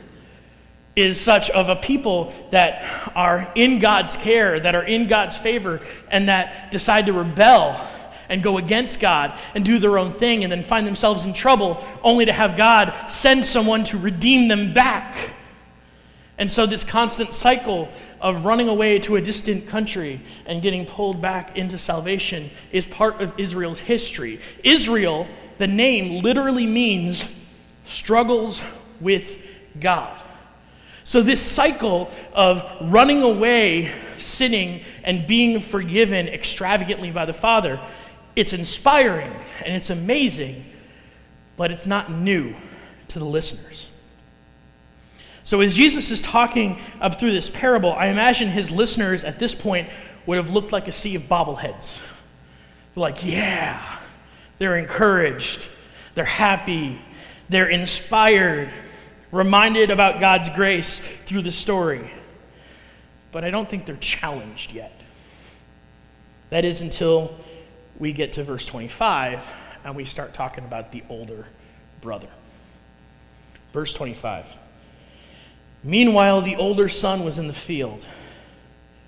is 0.97 1.21
such 1.21 1.51
of 1.51 1.69
a 1.69 1.77
people 1.77 2.33
that 2.51 3.13
are 3.15 3.51
in 3.55 3.79
God's 3.79 4.17
care, 4.17 4.59
that 4.59 4.75
are 4.75 4.83
in 4.83 5.07
God's 5.07 5.37
favor, 5.37 5.81
and 6.11 6.29
that 6.29 6.73
decide 6.73 7.07
to 7.07 7.13
rebel 7.13 7.89
and 8.31 8.43
go 8.43 8.57
against 8.57 9.01
God 9.01 9.39
and 9.55 9.63
do 9.65 9.79
their 9.79 9.99
own 9.99 10.15
thing 10.15 10.45
and 10.45 10.51
then 10.51 10.63
find 10.63 10.87
themselves 10.87 11.27
in 11.27 11.35
trouble 11.35 11.85
only 12.03 12.25
to 12.25 12.33
have 12.33 12.57
God 12.57 12.95
send 13.11 13.45
someone 13.45 13.85
to 13.85 13.99
redeem 13.99 14.49
them 14.49 14.73
back. 14.73 15.35
And 16.39 16.51
so, 16.51 16.65
this 16.65 16.85
constant 16.85 17.35
cycle 17.35 17.91
of 18.19 18.47
running 18.47 18.69
away 18.69 18.99
to 19.01 19.17
a 19.17 19.21
distant 19.21 19.67
country 19.67 20.23
and 20.47 20.63
getting 20.63 20.87
pulled 20.87 21.21
back 21.21 21.57
into 21.57 21.77
salvation 21.77 22.51
is 22.73 22.87
part 22.87 23.21
of 23.21 23.39
Israel's 23.39 23.81
history. 23.81 24.41
Israel, 24.65 25.27
the 25.59 25.67
name 25.67 26.23
literally 26.23 26.67
means 26.67 27.27
struggles 27.85 28.63
with 29.01 29.39
God. 29.79 30.19
So, 31.05 31.21
this 31.21 31.43
cycle 31.43 32.11
of 32.33 32.65
running 32.81 33.23
away, 33.23 33.93
sinning, 34.19 34.83
and 35.03 35.27
being 35.27 35.61
forgiven 35.61 36.29
extravagantly 36.29 37.11
by 37.11 37.25
the 37.25 37.33
Father 37.33 37.81
it's 38.37 38.53
inspiring 38.53 39.33
and 39.65 39.75
it's 39.75 39.91
amazing, 39.91 40.65
but 41.57 41.71
it's 41.71 41.87
not 41.87 42.11
new 42.11 42.55
to 43.09 43.19
the 43.19 43.25
listeners. 43.25 43.89
So, 45.43 45.61
as 45.61 45.75
Jesus 45.75 46.11
is 46.11 46.21
talking 46.21 46.79
up 47.01 47.19
through 47.19 47.33
this 47.33 47.51
parable, 47.51 47.93
I 47.93 48.07
imagine 48.07 48.49
his 48.49 48.71
listeners 48.71 49.25
at 49.25 49.39
this 49.39 49.55
point 49.55 49.89
would 50.27 50.37
have 50.37 50.51
looked 50.51 50.71
like 50.71 50.87
a 50.87 50.93
sea 50.93 51.17
of 51.17 51.23
bobbleheads. 51.23 51.99
They're 52.95 53.01
like, 53.01 53.25
yeah, 53.25 53.99
they're 54.59 54.77
encouraged, 54.77 55.65
they're 56.15 56.25
happy, 56.25 57.01
they're 57.49 57.69
inspired, 57.69 58.71
reminded 59.33 59.91
about 59.91 60.21
God's 60.21 60.49
grace 60.51 61.01
through 61.01 61.43
the 61.43 61.53
story. 61.53 62.11
But 63.33 63.45
I 63.45 63.51
don't 63.51 63.69
think 63.69 63.87
they're 63.87 63.97
challenged 63.97 64.73
yet. 64.73 64.93
That 66.51 66.65
is 66.65 66.81
until 66.81 67.35
we 68.01 68.13
get 68.13 68.33
to 68.33 68.43
verse 68.43 68.67
25 68.67 69.45
and 69.85 69.95
we 69.95 70.05
start 70.05 70.35
talking 70.35 70.65
about 70.65 70.91
the 70.91 71.05
older 71.09 71.47
brother. 72.01 72.29
Verse 73.73 73.95
25. 73.95 74.47
Meanwhile, 75.85 76.43
the 76.43 76.57
older 76.57 76.89
son 76.89 77.25
was 77.25 77.39
in 77.39 77.47
the 77.47 77.53
field. 77.53 78.05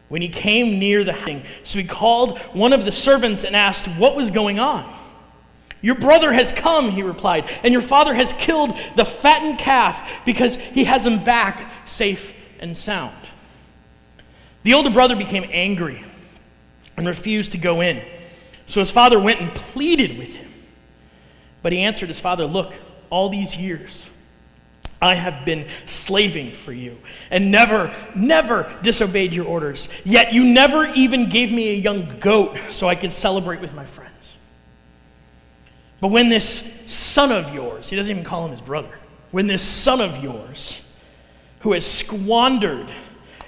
When 0.09 0.23
he 0.23 0.29
came 0.29 0.79
near 0.79 1.05
the 1.05 1.15
house, 1.15 1.43
so 1.65 1.79
he 1.79 1.85
called 1.85 2.39
one 2.53 2.73
of 2.73 2.85
the 2.85 2.93
servants 2.93 3.45
and 3.45 3.57
asked 3.57 3.87
what 3.87 4.15
was 4.15 4.31
going 4.31 4.59
on. 4.59 4.91
Your 5.81 5.97
brother 5.97 6.33
has 6.33 6.53
come, 6.53 6.91
he 6.91 7.03
replied, 7.03 7.51
and 7.65 7.73
your 7.73 7.83
father 7.83 8.15
has 8.15 8.33
killed 8.35 8.79
the 8.95 9.05
fattened 9.05 9.59
calf 9.59 10.09
because 10.25 10.57
he 10.57 10.85
has 10.85 11.05
him 11.05 11.25
back 11.25 11.73
safe 11.87 12.35
and 12.61 12.77
sound. 12.77 13.17
The 14.63 14.75
older 14.75 14.91
brother 14.91 15.17
became 15.17 15.45
angry 15.51 16.05
and 16.97 17.07
refused 17.07 17.53
to 17.53 17.59
go 17.59 17.81
in. 17.81 18.01
So 18.73 18.81
his 18.81 18.91
father 18.91 19.19
went 19.19 19.39
and 19.39 19.55
pleaded 19.55 20.17
with 20.17 20.35
him. 20.35 20.51
But 21.61 21.73
he 21.73 21.81
answered 21.81 22.09
his 22.09 22.19
father, 22.19 22.47
Look, 22.47 22.73
all 23.11 23.29
these 23.29 23.55
years 23.55 24.09
I 24.99 25.15
have 25.15 25.45
been 25.45 25.69
slaving 25.85 26.53
for 26.53 26.73
you 26.73 26.97
and 27.31 27.51
never, 27.51 27.95
never 28.15 28.75
disobeyed 28.81 29.35
your 29.35 29.45
orders. 29.45 29.91
Yet 30.07 30.33
you 30.33 30.43
never 30.45 30.87
even 30.87 31.29
gave 31.29 31.53
me 31.53 31.69
a 31.69 31.75
young 31.75 32.19
goat 32.19 32.57
so 32.71 32.89
I 32.89 32.95
could 32.95 33.13
celebrate 33.13 33.61
with 33.61 33.75
my 33.75 33.85
friends. 33.85 34.37
But 36.01 36.09
when 36.09 36.31
this 36.31 36.91
son 36.91 37.31
of 37.31 37.53
yours, 37.53 37.91
he 37.91 37.97
doesn't 37.97 38.11
even 38.11 38.25
call 38.25 38.47
him 38.47 38.53
his 38.53 38.63
brother, 38.63 38.99
when 39.33 39.49
this 39.49 39.63
son 39.63 40.01
of 40.01 40.25
yours, 40.25 40.81
who 41.61 41.73
has 41.73 41.85
squandered 41.85 42.89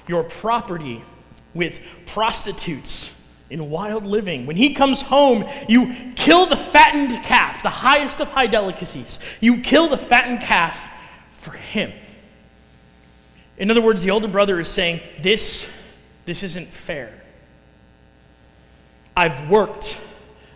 your 0.07 0.25
property 0.25 1.03
with 1.55 1.81
prostitutes, 2.05 3.11
in 3.51 3.71
wild 3.71 4.05
living. 4.05 4.47
When 4.47 4.57
he 4.57 4.75
comes 4.75 5.03
home, 5.03 5.45
you 5.69 5.95
kill 6.17 6.47
the 6.47 6.57
fattened 6.57 7.13
calf, 7.25 7.63
the 7.63 7.71
highest 7.71 8.21
of 8.21 8.29
high 8.29 8.47
delicacies. 8.47 9.19
You 9.41 9.61
kill 9.61 9.89
the 9.89 9.99
fattened 9.99 10.41
calf 10.41 10.89
for 11.33 11.53
him. 11.53 11.93
In 13.57 13.71
other 13.71 13.83
words, 13.83 14.03
the 14.03 14.11
older 14.11 14.29
brother 14.29 14.59
is 14.59 14.69
saying, 14.69 15.01
This, 15.23 15.71
this 16.25 16.43
isn't 16.43 16.69
fair. 16.73 17.13
I've 19.17 19.49
worked. 19.49 20.01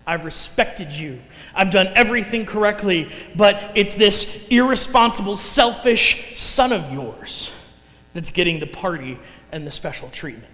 I've 0.07 0.25
respected 0.25 0.91
you. 0.91 1.21
I've 1.55 1.71
done 1.71 1.89
everything 1.95 2.47
correctly, 2.47 3.13
but 3.37 3.73
it's 3.75 3.95
this 3.95 4.49
irresponsible, 4.49 5.37
selfish 5.37 6.33
son 6.35 6.73
of 6.73 6.91
yours 6.91 7.51
that's 8.15 8.31
getting 8.31 8.59
the 8.59 8.67
party 8.67 9.19
and 9.53 9.67
the 9.67 9.71
special 9.71 10.09
treatment. 10.09 10.53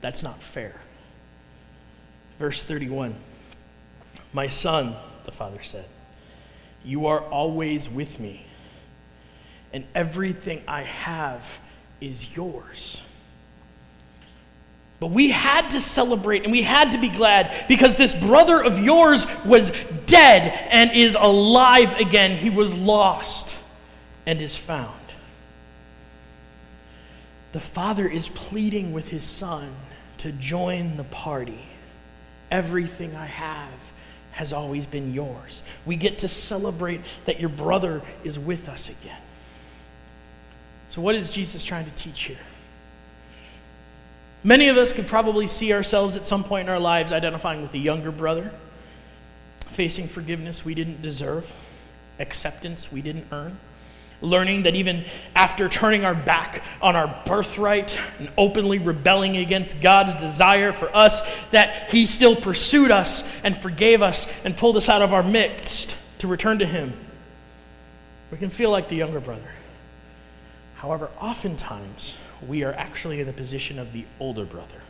That's 0.00 0.22
not 0.22 0.40
fair. 0.40 0.81
Verse 2.42 2.64
31 2.64 3.14
My 4.32 4.48
son, 4.48 4.96
the 5.22 5.30
father 5.30 5.62
said, 5.62 5.84
you 6.84 7.06
are 7.06 7.20
always 7.20 7.88
with 7.88 8.18
me, 8.18 8.44
and 9.72 9.84
everything 9.94 10.60
I 10.66 10.82
have 10.82 11.48
is 12.00 12.36
yours. 12.36 13.00
But 14.98 15.12
we 15.12 15.30
had 15.30 15.70
to 15.70 15.80
celebrate 15.80 16.42
and 16.42 16.50
we 16.50 16.62
had 16.62 16.90
to 16.90 16.98
be 16.98 17.10
glad 17.10 17.66
because 17.68 17.94
this 17.94 18.12
brother 18.12 18.60
of 18.60 18.76
yours 18.76 19.24
was 19.44 19.70
dead 20.06 20.66
and 20.72 20.90
is 20.90 21.14
alive 21.14 21.94
again. 22.00 22.36
He 22.36 22.50
was 22.50 22.74
lost 22.74 23.54
and 24.26 24.42
is 24.42 24.56
found. 24.56 24.98
The 27.52 27.60
father 27.60 28.08
is 28.08 28.28
pleading 28.28 28.92
with 28.92 29.10
his 29.10 29.22
son 29.22 29.76
to 30.18 30.32
join 30.32 30.96
the 30.96 31.04
party. 31.04 31.68
Everything 32.52 33.16
I 33.16 33.24
have 33.24 33.70
has 34.32 34.52
always 34.52 34.84
been 34.84 35.14
yours. 35.14 35.62
We 35.86 35.96
get 35.96 36.18
to 36.20 36.28
celebrate 36.28 37.00
that 37.24 37.40
your 37.40 37.48
brother 37.48 38.02
is 38.24 38.38
with 38.38 38.68
us 38.68 38.90
again. 38.90 39.20
So, 40.90 41.00
what 41.00 41.14
is 41.14 41.30
Jesus 41.30 41.64
trying 41.64 41.86
to 41.86 41.90
teach 41.92 42.24
here? 42.24 42.36
Many 44.44 44.68
of 44.68 44.76
us 44.76 44.92
could 44.92 45.06
probably 45.06 45.46
see 45.46 45.72
ourselves 45.72 46.14
at 46.14 46.26
some 46.26 46.44
point 46.44 46.68
in 46.68 46.72
our 46.72 46.80
lives 46.80 47.10
identifying 47.10 47.62
with 47.62 47.72
the 47.72 47.80
younger 47.80 48.12
brother, 48.12 48.52
facing 49.68 50.06
forgiveness 50.06 50.62
we 50.62 50.74
didn't 50.74 51.00
deserve, 51.00 51.50
acceptance 52.18 52.92
we 52.92 53.00
didn't 53.00 53.26
earn 53.32 53.58
learning 54.22 54.62
that 54.62 54.74
even 54.74 55.04
after 55.34 55.68
turning 55.68 56.04
our 56.04 56.14
back 56.14 56.62
on 56.80 56.96
our 56.96 57.22
birthright 57.26 57.98
and 58.18 58.30
openly 58.38 58.78
rebelling 58.78 59.36
against 59.36 59.80
God's 59.80 60.14
desire 60.14 60.72
for 60.72 60.94
us, 60.96 61.22
that 61.50 61.90
He 61.90 62.06
still 62.06 62.34
pursued 62.36 62.90
us 62.90 63.28
and 63.44 63.56
forgave 63.56 64.00
us 64.00 64.32
and 64.44 64.56
pulled 64.56 64.76
us 64.76 64.88
out 64.88 65.02
of 65.02 65.12
our 65.12 65.22
midst 65.22 65.96
to 66.18 66.28
return 66.28 66.60
to 66.60 66.66
Him. 66.66 66.92
We 68.30 68.38
can 68.38 68.50
feel 68.50 68.70
like 68.70 68.88
the 68.88 68.96
younger 68.96 69.20
brother. 69.20 69.50
However, 70.76 71.10
oftentimes 71.20 72.16
we 72.46 72.64
are 72.64 72.72
actually 72.72 73.20
in 73.20 73.26
the 73.26 73.32
position 73.32 73.78
of 73.78 73.92
the 73.92 74.04
older 74.18 74.44
brother, 74.44 74.80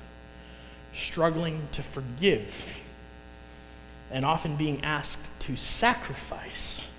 struggling 0.92 1.68
to 1.72 1.82
forgive 1.82 2.78
and 4.10 4.24
often 4.24 4.56
being 4.56 4.84
asked 4.84 5.28
to 5.40 5.56
sacrifice 5.56 6.90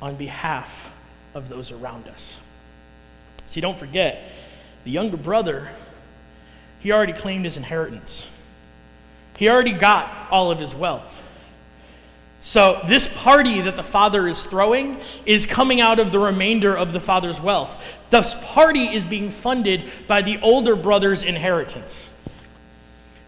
on 0.00 0.16
behalf 0.16 0.92
of 1.34 1.48
those 1.48 1.72
around 1.72 2.08
us. 2.08 2.40
See, 3.46 3.60
don't 3.60 3.78
forget, 3.78 4.30
the 4.84 4.90
younger 4.90 5.16
brother, 5.16 5.70
he 6.80 6.92
already 6.92 7.12
claimed 7.12 7.44
his 7.44 7.56
inheritance. 7.56 8.28
He 9.36 9.48
already 9.48 9.72
got 9.72 10.28
all 10.30 10.50
of 10.50 10.58
his 10.58 10.74
wealth. 10.74 11.22
So, 12.44 12.80
this 12.88 13.06
party 13.06 13.60
that 13.60 13.76
the 13.76 13.84
father 13.84 14.26
is 14.26 14.44
throwing 14.44 15.00
is 15.24 15.46
coming 15.46 15.80
out 15.80 16.00
of 16.00 16.10
the 16.10 16.18
remainder 16.18 16.76
of 16.76 16.92
the 16.92 16.98
father's 16.98 17.40
wealth. 17.40 17.80
This 18.10 18.34
party 18.42 18.86
is 18.86 19.06
being 19.06 19.30
funded 19.30 19.84
by 20.08 20.22
the 20.22 20.40
older 20.40 20.74
brother's 20.74 21.22
inheritance. 21.22 22.08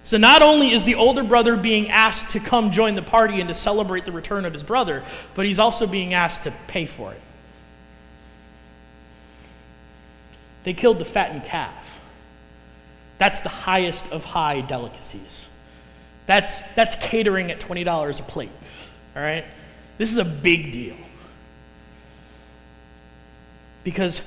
So, 0.02 0.18
not 0.18 0.42
only 0.42 0.72
is 0.72 0.84
the 0.84 0.96
older 0.96 1.22
brother 1.22 1.56
being 1.56 1.90
asked 1.90 2.30
to 2.30 2.40
come 2.40 2.72
join 2.72 2.96
the 2.96 3.02
party 3.02 3.38
and 3.38 3.46
to 3.46 3.54
celebrate 3.54 4.04
the 4.04 4.10
return 4.10 4.44
of 4.44 4.52
his 4.52 4.64
brother, 4.64 5.04
but 5.34 5.46
he's 5.46 5.60
also 5.60 5.86
being 5.86 6.12
asked 6.12 6.42
to 6.42 6.50
pay 6.66 6.84
for 6.84 7.12
it. 7.12 7.20
They 10.64 10.74
killed 10.74 10.98
the 10.98 11.04
fattened 11.04 11.44
calf. 11.44 12.00
That's 13.18 13.40
the 13.40 13.48
highest 13.48 14.10
of 14.10 14.24
high 14.24 14.60
delicacies. 14.60 15.48
That's, 16.26 16.60
that's 16.74 16.96
catering 16.96 17.50
at 17.50 17.60
$20 17.60 18.20
a 18.20 18.22
plate. 18.24 18.50
All 19.14 19.22
right? 19.22 19.44
This 19.98 20.10
is 20.10 20.18
a 20.18 20.24
big 20.24 20.72
deal. 20.72 20.96
Because 23.84 24.22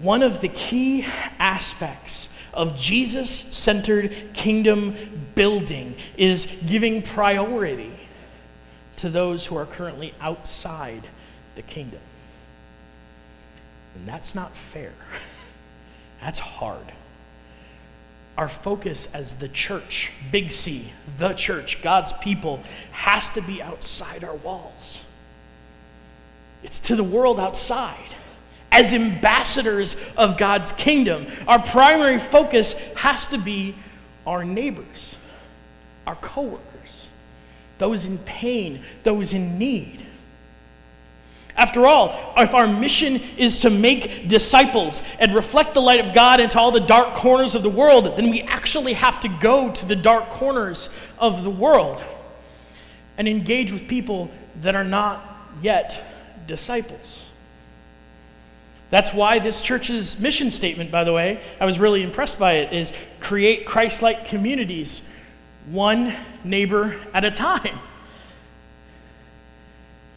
one 0.00 0.22
of 0.22 0.40
the 0.40 0.48
key 0.48 1.06
aspects 1.38 2.28
of 2.52 2.76
Jesus 2.76 3.30
centered 3.30 4.14
kingdom 4.32 4.94
building 5.34 5.94
is 6.16 6.46
giving 6.66 7.02
priority 7.02 7.92
to 8.96 9.08
those 9.08 9.46
who 9.46 9.56
are 9.56 9.66
currently 9.66 10.14
outside 10.20 11.06
the 11.54 11.62
kingdom. 11.62 12.00
And 13.94 14.06
that's 14.06 14.34
not 14.34 14.54
fair, 14.54 14.92
that's 16.20 16.38
hard. 16.38 16.92
Our 18.36 18.48
focus 18.48 19.08
as 19.12 19.34
the 19.34 19.48
church, 19.48 20.12
big 20.30 20.50
C, 20.50 20.92
the 21.18 21.32
church, 21.34 21.82
God's 21.82 22.12
people, 22.14 22.62
has 22.92 23.30
to 23.30 23.42
be 23.42 23.62
outside 23.62 24.24
our 24.24 24.36
walls. 24.36 25.04
It's 26.62 26.78
to 26.80 26.96
the 26.96 27.04
world 27.04 27.40
outside 27.40 28.14
as 28.72 28.94
ambassadors 28.94 29.96
of 30.16 30.36
God's 30.36 30.72
kingdom, 30.72 31.26
our 31.46 31.60
primary 31.60 32.18
focus 32.18 32.72
has 32.94 33.26
to 33.28 33.38
be 33.38 33.74
our 34.26 34.44
neighbors, 34.44 35.16
our 36.06 36.16
coworkers, 36.16 37.08
those 37.78 38.04
in 38.04 38.18
pain, 38.18 38.82
those 39.02 39.32
in 39.32 39.58
need. 39.58 40.06
After 41.60 41.86
all, 41.86 42.32
if 42.38 42.54
our 42.54 42.66
mission 42.66 43.20
is 43.36 43.60
to 43.60 43.70
make 43.70 44.26
disciples 44.28 45.02
and 45.18 45.34
reflect 45.34 45.74
the 45.74 45.82
light 45.82 46.00
of 46.00 46.14
God 46.14 46.40
into 46.40 46.58
all 46.58 46.70
the 46.70 46.80
dark 46.80 47.12
corners 47.12 47.54
of 47.54 47.62
the 47.62 47.68
world, 47.68 48.16
then 48.16 48.30
we 48.30 48.40
actually 48.40 48.94
have 48.94 49.20
to 49.20 49.28
go 49.28 49.70
to 49.70 49.84
the 49.84 49.94
dark 49.94 50.30
corners 50.30 50.88
of 51.18 51.44
the 51.44 51.50
world 51.50 52.02
and 53.18 53.28
engage 53.28 53.72
with 53.72 53.86
people 53.86 54.30
that 54.62 54.74
are 54.74 54.84
not 54.84 55.22
yet 55.60 56.02
disciples. 56.46 57.26
That's 58.88 59.12
why 59.12 59.38
this 59.38 59.60
church's 59.60 60.18
mission 60.18 60.48
statement, 60.48 60.90
by 60.90 61.04
the 61.04 61.12
way, 61.12 61.42
I 61.60 61.66
was 61.66 61.78
really 61.78 62.02
impressed 62.02 62.38
by 62.38 62.54
it, 62.54 62.72
is 62.72 62.90
create 63.20 63.66
Christ 63.66 64.00
like 64.00 64.24
communities, 64.24 65.02
one 65.66 66.14
neighbor 66.42 66.98
at 67.12 67.26
a 67.26 67.30
time. 67.30 67.78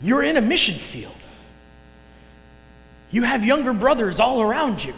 You're 0.02 0.24
in 0.24 0.38
a 0.38 0.42
mission 0.42 0.76
field, 0.76 1.14
you 3.14 3.22
have 3.22 3.46
younger 3.46 3.74
brothers 3.74 4.20
all 4.20 4.42
around 4.42 4.84
you. 4.84 4.96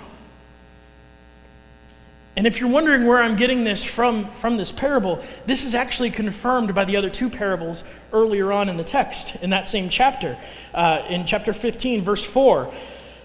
And 2.37 2.47
if 2.47 2.59
you're 2.59 2.69
wondering 2.69 3.05
where 3.05 3.21
I'm 3.21 3.35
getting 3.35 3.65
this 3.65 3.83
from, 3.83 4.31
from 4.33 4.55
this 4.55 4.71
parable, 4.71 5.21
this 5.45 5.65
is 5.65 5.75
actually 5.75 6.11
confirmed 6.11 6.73
by 6.73 6.85
the 6.85 6.95
other 6.95 7.09
two 7.09 7.29
parables 7.29 7.83
earlier 8.13 8.51
on 8.53 8.69
in 8.69 8.77
the 8.77 8.83
text, 8.83 9.35
in 9.41 9.49
that 9.49 9.67
same 9.67 9.89
chapter. 9.89 10.37
Uh, 10.73 11.03
in 11.09 11.25
chapter 11.25 11.53
15, 11.53 12.03
verse 12.03 12.23
4, 12.23 12.73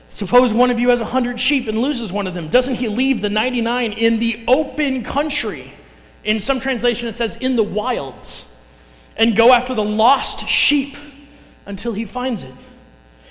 Suppose 0.08 0.52
one 0.52 0.72
of 0.72 0.80
you 0.80 0.88
has 0.88 1.00
a 1.00 1.04
hundred 1.04 1.38
sheep 1.38 1.68
and 1.68 1.78
loses 1.78 2.12
one 2.12 2.26
of 2.26 2.34
them. 2.34 2.48
Doesn't 2.48 2.74
he 2.74 2.88
leave 2.88 3.20
the 3.20 3.30
99 3.30 3.92
in 3.92 4.18
the 4.18 4.42
open 4.48 5.04
country? 5.04 5.72
In 6.24 6.40
some 6.40 6.58
translation, 6.58 7.08
it 7.08 7.14
says 7.14 7.36
in 7.36 7.54
the 7.54 7.62
wilds, 7.62 8.44
and 9.16 9.36
go 9.36 9.52
after 9.52 9.72
the 9.72 9.84
lost 9.84 10.48
sheep 10.48 10.96
until 11.64 11.92
he 11.92 12.04
finds 12.04 12.42
it. 12.42 12.54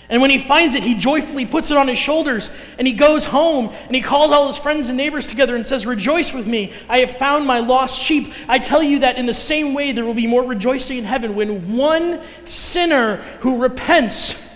And 0.10 0.24
when 0.24 0.32
he 0.32 0.40
finds 0.40 0.74
it, 0.74 0.82
he 0.82 0.96
joyfully 0.96 1.46
puts 1.46 1.70
it 1.70 1.78
on 1.78 1.88
his 1.88 2.00
shoulders 2.00 2.50
and 2.80 2.88
he 2.88 2.94
goes 2.94 3.26
home 3.26 3.70
and 3.86 3.96
he 3.96 4.02
calls 4.02 4.32
all 4.32 4.48
his 4.48 4.58
friends 4.58 4.90
and 4.90 4.98
neighbors 4.98 5.28
together 5.28 5.56
and 5.56 5.64
says, 5.64 5.86
Rejoice 5.86 6.34
with 6.34 6.48
me, 6.48 6.74
I 6.88 7.00
have 7.00 7.18
found 7.18 7.46
my 7.46 7.60
lost 7.60 8.02
sheep. 8.02 8.34
I 8.48 8.58
tell 8.58 8.82
you 8.82 9.00
that 9.00 9.18
in 9.18 9.28
the 9.28 9.36
same 9.36 9.76
way, 9.76 9.92
there 9.92 10.06
will 10.06 10.16
be 10.16 10.26
more 10.26 10.44
rejoicing 10.44 10.98
in 10.98 11.04
heaven 11.04 11.36
when 11.36 11.78
one 11.78 12.24
sinner 12.46 13.18
who 13.42 13.58
repents 13.58 14.50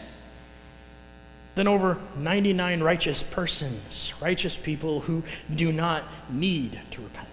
than 1.56 1.68
over 1.68 2.00
99 2.18 2.82
righteous 2.82 3.22
persons, 3.22 4.12
righteous 4.20 4.58
people 4.58 5.02
who 5.02 5.22
do 5.54 5.72
not 5.72 6.04
need 6.32 6.80
to 6.89 7.02
repent. 7.02 7.28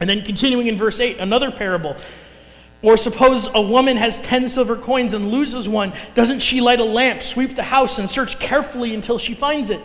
And 0.00 0.10
then 0.10 0.22
continuing 0.22 0.66
in 0.66 0.76
verse 0.76 0.98
8, 0.98 1.18
another 1.18 1.52
parable. 1.52 1.96
Or 2.84 2.96
suppose 2.96 3.48
a 3.52 3.60
woman 3.60 3.96
has 3.96 4.20
10 4.20 4.48
silver 4.48 4.76
coins 4.76 5.14
and 5.14 5.30
loses 5.30 5.68
one. 5.68 5.92
Doesn't 6.14 6.40
she 6.40 6.60
light 6.60 6.78
a 6.78 6.84
lamp, 6.84 7.22
sweep 7.22 7.56
the 7.56 7.62
house, 7.62 7.98
and 7.98 8.08
search 8.08 8.38
carefully 8.38 8.94
until 8.94 9.18
she 9.18 9.34
finds 9.34 9.70
it? 9.70 9.80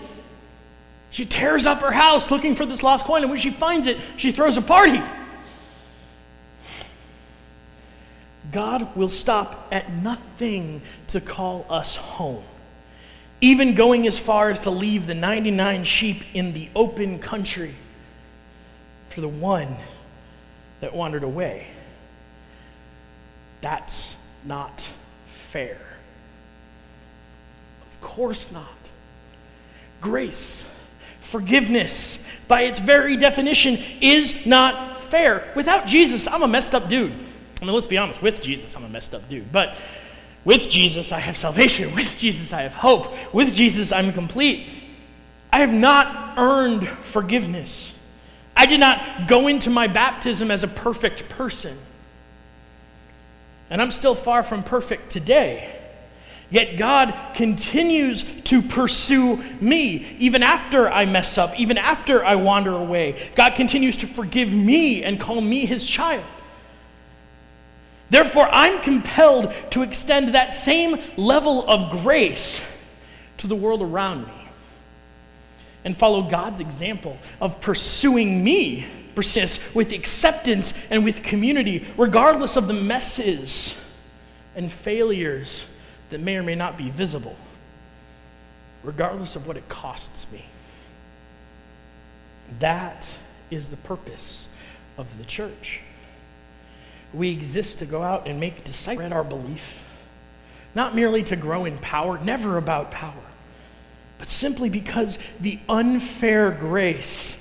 She 1.09 1.25
tears 1.25 1.65
up 1.65 1.81
her 1.81 1.91
house 1.91 2.29
looking 2.29 2.55
for 2.55 2.65
this 2.65 2.83
lost 2.83 3.05
coin, 3.05 3.23
and 3.23 3.31
when 3.31 3.39
she 3.39 3.49
finds 3.49 3.87
it, 3.87 3.97
she 4.17 4.31
throws 4.31 4.57
a 4.57 4.61
party. 4.61 5.01
God 8.51 8.95
will 8.95 9.09
stop 9.09 9.67
at 9.71 9.91
nothing 9.91 10.81
to 11.07 11.21
call 11.21 11.65
us 11.69 11.95
home 11.95 12.43
even 13.41 13.73
going 13.73 14.05
as 14.05 14.19
far 14.19 14.49
as 14.49 14.61
to 14.61 14.69
leave 14.69 15.07
the 15.07 15.15
99 15.15 15.83
sheep 15.83 16.23
in 16.33 16.53
the 16.53 16.69
open 16.75 17.19
country 17.19 17.73
for 19.09 19.21
the 19.21 19.27
one 19.27 19.75
that 20.81 20.93
wandered 20.93 21.23
away. 21.23 21.67
That's 23.61 24.15
not 24.45 24.87
fair. 25.27 25.79
Of 27.81 28.01
course 28.01 28.51
not. 28.51 28.65
Grace, 30.01 30.65
forgiveness, 31.21 32.23
by 32.47 32.63
its 32.63 32.79
very 32.79 33.17
definition, 33.17 33.77
is 34.01 34.45
not 34.45 35.01
fair. 35.01 35.51
Without 35.55 35.85
Jesus, 35.85 36.27
I'm 36.27 36.43
a 36.43 36.47
messed 36.47 36.73
up 36.73 36.87
dude. 36.87 37.11
I 37.61 37.65
mean, 37.65 37.73
let's 37.73 37.85
be 37.85 37.97
honest, 37.97 38.21
with 38.21 38.41
Jesus, 38.41 38.75
I'm 38.75 38.85
a 38.85 38.89
messed 38.89 39.13
up 39.13 39.27
dude. 39.27 39.51
But 39.51 39.75
with 40.45 40.69
Jesus, 40.69 41.11
I 41.11 41.19
have 41.19 41.35
salvation. 41.35 41.93
With 41.95 42.17
Jesus, 42.17 42.53
I 42.53 42.61
have 42.61 42.73
hope. 42.73 43.13
With 43.33 43.53
Jesus, 43.53 43.91
I'm 43.91 44.13
complete. 44.13 44.67
I 45.51 45.59
have 45.59 45.73
not 45.73 46.37
earned 46.37 46.87
forgiveness. 46.87 47.93
I 48.55 48.65
did 48.65 48.79
not 48.79 49.27
go 49.27 49.47
into 49.47 49.69
my 49.69 49.87
baptism 49.87 50.49
as 50.51 50.63
a 50.63 50.67
perfect 50.67 51.27
person. 51.29 51.77
And 53.69 53.81
I'm 53.81 53.91
still 53.91 54.15
far 54.15 54.43
from 54.43 54.63
perfect 54.63 55.11
today. 55.11 55.75
Yet 56.51 56.77
God 56.77 57.13
continues 57.35 58.23
to 58.45 58.63
pursue 58.63 59.37
me 59.61 60.15
even 60.17 60.41
after 60.41 60.89
I 60.89 61.05
mess 61.05 61.37
up, 61.37 61.59
even 61.59 61.77
after 61.77 62.25
I 62.25 62.35
wander 62.35 62.75
away. 62.75 63.29
God 63.35 63.53
continues 63.53 63.97
to 63.97 64.07
forgive 64.07 64.51
me 64.51 65.03
and 65.03 65.19
call 65.19 65.41
me 65.41 65.65
his 65.65 65.85
child. 65.85 66.25
Therefore, 68.09 68.49
I'm 68.51 68.81
compelled 68.81 69.53
to 69.71 69.83
extend 69.83 70.33
that 70.33 70.51
same 70.51 70.99
level 71.15 71.69
of 71.69 71.91
grace 72.01 72.65
to 73.37 73.47
the 73.47 73.55
world 73.55 73.83
around 73.83 74.25
me 74.25 74.33
and 75.85 75.95
follow 75.95 76.23
God's 76.23 76.59
example 76.59 77.17
of 77.39 77.61
pursuing 77.61 78.43
me, 78.43 78.85
with 79.73 79.91
acceptance 79.91 80.73
and 80.89 81.03
with 81.03 81.23
community, 81.23 81.85
regardless 81.97 82.55
of 82.55 82.67
the 82.67 82.73
messes 82.73 83.75
and 84.55 84.71
failures 84.71 85.65
that 86.09 86.19
may 86.19 86.35
or 86.35 86.43
may 86.43 86.55
not 86.55 86.77
be 86.77 86.89
visible, 86.89 87.35
regardless 88.83 89.35
of 89.35 89.47
what 89.47 89.57
it 89.57 89.67
costs 89.67 90.31
me. 90.31 90.43
That 92.59 93.17
is 93.51 93.69
the 93.69 93.77
purpose 93.77 94.49
of 94.97 95.17
the 95.17 95.25
church. 95.25 95.81
We 97.13 97.31
exist 97.31 97.79
to 97.79 97.85
go 97.85 98.01
out 98.03 98.27
and 98.27 98.39
make 98.39 98.63
disciples. 98.63 99.11
Our 99.11 99.23
belief, 99.23 99.83
not 100.75 100.95
merely 100.95 101.23
to 101.23 101.35
grow 101.35 101.65
in 101.65 101.77
power, 101.79 102.19
never 102.19 102.57
about 102.57 102.91
power, 102.91 103.13
but 104.17 104.27
simply 104.27 104.69
because 104.69 105.17
the 105.39 105.59
unfair 105.67 106.51
grace 106.51 107.38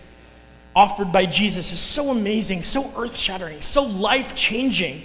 offered 0.74 1.12
by 1.12 1.26
Jesus 1.26 1.72
is 1.72 1.80
so 1.80 2.10
amazing, 2.10 2.62
so 2.62 2.92
earth 2.96 3.16
shattering, 3.16 3.60
so 3.60 3.82
life 3.82 4.34
changing 4.34 5.02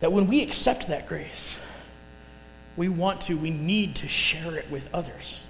that 0.00 0.12
when 0.12 0.26
we 0.26 0.42
accept 0.42 0.88
that 0.88 1.08
grace, 1.08 1.56
we 2.76 2.88
want 2.88 3.22
to, 3.22 3.34
we 3.34 3.50
need 3.50 3.96
to 3.96 4.08
share 4.08 4.56
it 4.56 4.70
with 4.70 4.88
others. 4.94 5.40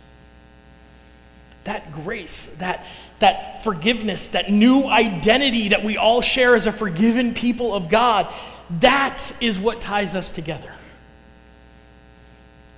That 1.64 1.92
grace, 1.92 2.46
that, 2.56 2.86
that 3.18 3.62
forgiveness, 3.62 4.28
that 4.28 4.50
new 4.50 4.86
identity 4.86 5.68
that 5.68 5.84
we 5.84 5.98
all 5.98 6.22
share 6.22 6.54
as 6.54 6.66
a 6.66 6.72
forgiven 6.72 7.34
people 7.34 7.74
of 7.74 7.90
God, 7.90 8.32
that 8.80 9.30
is 9.40 9.58
what 9.58 9.80
ties 9.80 10.16
us 10.16 10.32
together. 10.32 10.72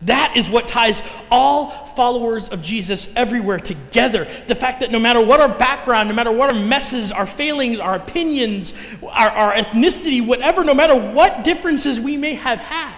That 0.03 0.37
is 0.37 0.49
what 0.49 0.67
ties 0.67 1.03
all 1.31 1.87
followers 1.89 2.49
of 2.49 2.63
Jesus 2.63 3.13
everywhere 3.15 3.59
together. 3.59 4.27
The 4.47 4.55
fact 4.55 4.81
that 4.81 4.91
no 4.91 4.99
matter 4.99 5.23
what 5.23 5.41
our 5.41 5.49
background, 5.49 6.09
no 6.09 6.15
matter 6.15 6.33
what 6.33 6.53
our 6.53 6.59
messes, 6.59 7.13
our 7.13 7.27
failings, 7.27 7.81
our 7.81 7.97
opinions, 7.97 8.73
our, 9.03 9.29
our 9.31 9.53
ethnicity, 9.55 10.27
whatever, 10.27 10.65
no 10.65 10.73
matter 10.73 10.97
what 10.97 11.45
differences 11.45 12.01
we 12.01 12.17
may 12.17 12.35
have 12.35 12.61
had, 12.61 12.97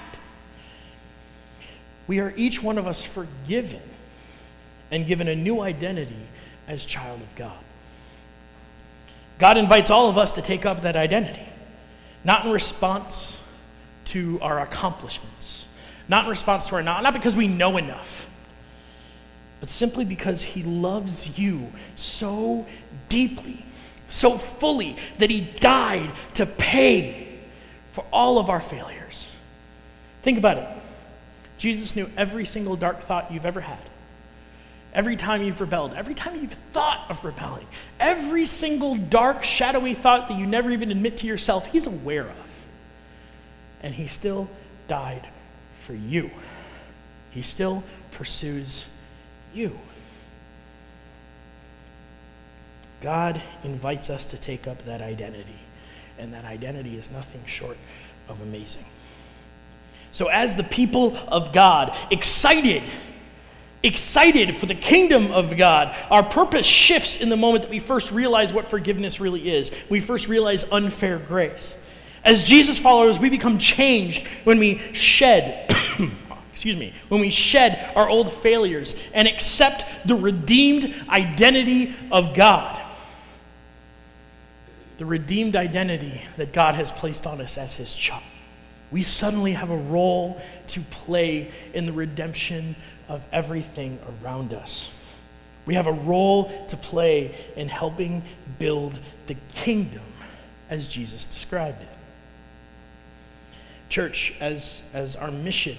we 2.06 2.20
are 2.20 2.32
each 2.36 2.62
one 2.62 2.78
of 2.78 2.86
us 2.86 3.04
forgiven 3.04 3.82
and 4.92 5.06
given 5.06 5.26
a 5.26 5.34
new 5.34 5.60
identity 5.60 6.26
as 6.68 6.84
child 6.84 7.20
of 7.20 7.34
God. 7.34 7.58
God 9.40 9.56
invites 9.56 9.90
all 9.90 10.08
of 10.08 10.18
us 10.18 10.30
to 10.32 10.42
take 10.42 10.64
up 10.64 10.82
that 10.82 10.94
identity, 10.94 11.48
not 12.22 12.46
in 12.46 12.52
response 12.52 13.42
to 14.04 14.38
our 14.40 14.60
accomplishments 14.60 15.61
not 16.12 16.24
in 16.24 16.30
response 16.30 16.66
to 16.66 16.74
our 16.74 16.82
not, 16.82 17.02
not 17.02 17.14
because 17.14 17.34
we 17.34 17.48
know 17.48 17.78
enough, 17.78 18.28
but 19.60 19.70
simply 19.70 20.04
because 20.04 20.42
He 20.42 20.62
loves 20.62 21.38
you 21.38 21.72
so 21.94 22.66
deeply, 23.08 23.64
so 24.08 24.36
fully, 24.36 24.98
that 25.16 25.30
He 25.30 25.40
died 25.40 26.10
to 26.34 26.44
pay 26.44 27.38
for 27.92 28.04
all 28.12 28.38
of 28.38 28.50
our 28.50 28.60
failures. 28.60 29.34
Think 30.20 30.36
about 30.36 30.58
it. 30.58 30.68
Jesus 31.56 31.96
knew 31.96 32.10
every 32.14 32.44
single 32.44 32.76
dark 32.76 33.00
thought 33.00 33.32
you've 33.32 33.46
ever 33.46 33.62
had. 33.62 33.80
Every 34.92 35.16
time 35.16 35.42
you've 35.42 35.62
rebelled, 35.62 35.94
every 35.94 36.14
time 36.14 36.38
you've 36.42 36.58
thought 36.74 37.06
of 37.08 37.24
rebelling, 37.24 37.66
every 37.98 38.44
single 38.44 38.96
dark, 38.96 39.44
shadowy 39.44 39.94
thought 39.94 40.28
that 40.28 40.38
you 40.38 40.46
never 40.46 40.70
even 40.72 40.90
admit 40.90 41.16
to 41.18 41.26
yourself, 41.26 41.64
he's 41.64 41.86
aware 41.86 42.28
of. 42.28 42.36
And 43.82 43.94
he 43.94 44.08
still 44.08 44.50
died 44.88 45.26
for 45.86 45.94
you. 45.94 46.30
He 47.30 47.42
still 47.42 47.82
pursues 48.12 48.86
you. 49.54 49.78
God 53.00 53.42
invites 53.64 54.10
us 54.10 54.26
to 54.26 54.38
take 54.38 54.66
up 54.68 54.84
that 54.86 55.02
identity, 55.02 55.58
and 56.18 56.32
that 56.32 56.44
identity 56.44 56.96
is 56.96 57.10
nothing 57.10 57.42
short 57.46 57.76
of 58.28 58.40
amazing. 58.42 58.84
So, 60.12 60.28
as 60.28 60.54
the 60.54 60.62
people 60.62 61.16
of 61.26 61.52
God, 61.52 61.96
excited, 62.10 62.82
excited 63.82 64.54
for 64.54 64.66
the 64.66 64.74
kingdom 64.74 65.32
of 65.32 65.56
God, 65.56 65.96
our 66.10 66.22
purpose 66.22 66.66
shifts 66.66 67.16
in 67.16 67.28
the 67.28 67.36
moment 67.36 67.62
that 67.62 67.70
we 67.70 67.80
first 67.80 68.12
realize 68.12 68.52
what 68.52 68.70
forgiveness 68.70 69.20
really 69.20 69.50
is. 69.50 69.72
We 69.88 69.98
first 70.00 70.28
realize 70.28 70.64
unfair 70.70 71.18
grace. 71.18 71.76
As 72.24 72.44
Jesus 72.44 72.78
followers, 72.78 73.18
we 73.18 73.30
become 73.30 73.58
changed 73.58 74.26
when 74.44 74.58
we 74.58 74.80
shed, 74.92 75.71
excuse 76.50 76.76
me, 76.76 76.92
when 77.08 77.20
we 77.20 77.30
shed 77.30 77.92
our 77.96 78.08
old 78.08 78.32
failures 78.32 78.94
and 79.14 79.26
accept 79.26 80.06
the 80.06 80.14
redeemed 80.14 80.94
identity 81.08 81.94
of 82.10 82.34
God. 82.34 82.80
The 84.98 85.06
redeemed 85.06 85.56
identity 85.56 86.20
that 86.36 86.52
God 86.52 86.74
has 86.74 86.92
placed 86.92 87.26
on 87.26 87.40
us 87.40 87.58
as 87.58 87.74
his 87.74 87.94
child. 87.94 88.22
We 88.90 89.02
suddenly 89.02 89.52
have 89.52 89.70
a 89.70 89.76
role 89.76 90.40
to 90.68 90.80
play 90.82 91.50
in 91.72 91.86
the 91.86 91.92
redemption 91.92 92.76
of 93.08 93.24
everything 93.32 93.98
around 94.22 94.52
us. 94.52 94.90
We 95.64 95.74
have 95.74 95.86
a 95.86 95.92
role 95.92 96.66
to 96.66 96.76
play 96.76 97.34
in 97.56 97.68
helping 97.68 98.22
build 98.58 98.98
the 99.26 99.36
kingdom 99.54 100.02
as 100.68 100.88
Jesus 100.88 101.24
described 101.24 101.80
it 101.80 101.91
church 103.92 104.32
as, 104.40 104.82
as 104.94 105.16
our 105.16 105.30
mission. 105.30 105.76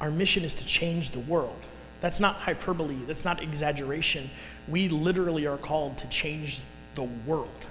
Our 0.00 0.10
mission 0.10 0.42
is 0.42 0.52
to 0.54 0.64
change 0.64 1.10
the 1.10 1.20
world. 1.20 1.68
That's 2.00 2.18
not 2.18 2.34
hyperbole, 2.36 2.98
that's 3.06 3.24
not 3.24 3.40
exaggeration. 3.40 4.28
We 4.66 4.88
literally 4.88 5.46
are 5.46 5.56
called 5.56 5.98
to 5.98 6.08
change 6.08 6.60
the 6.96 7.04
world. 7.04 7.66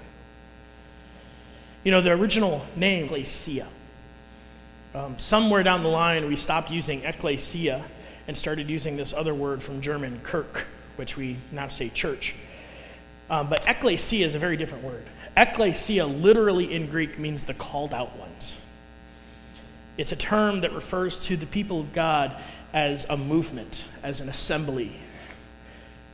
You 1.83 1.91
know, 1.91 2.01
the 2.01 2.11
original 2.11 2.65
name, 2.77 3.05
ecclesia. 3.05 3.67
Um, 4.95 5.19
somewhere 5.19 5.63
down 5.63 5.83
the 5.83 5.89
line, 5.89 6.25
we 6.27 6.37
stopped 6.37 6.71
using 6.71 7.03
ecclesia 7.03 7.83
and 8.27 8.37
started 8.37 8.69
using 8.69 8.95
this 8.95 9.13
other 9.13 9.33
word 9.33 9.61
from 9.61 9.81
German, 9.81 10.21
Kirk, 10.23 10.65
which 10.95 11.17
we 11.17 11.35
now 11.51 11.67
say 11.67 11.89
church. 11.89 12.33
Um, 13.29 13.49
but 13.49 13.67
ecclesia 13.67 14.25
is 14.25 14.35
a 14.35 14.39
very 14.39 14.55
different 14.55 14.85
word. 14.85 15.03
Ecclesia 15.37 16.05
literally 16.05 16.73
in 16.73 16.87
Greek 16.87 17.17
means 17.17 17.45
the 17.45 17.53
called 17.53 17.93
out 17.93 18.15
ones. 18.17 18.59
It's 19.97 20.11
a 20.11 20.15
term 20.15 20.61
that 20.61 20.73
refers 20.73 21.19
to 21.19 21.37
the 21.37 21.45
people 21.45 21.79
of 21.79 21.93
God 21.93 22.35
as 22.73 23.05
a 23.09 23.17
movement, 23.17 23.85
as 24.03 24.19
an 24.21 24.29
assembly, 24.29 24.93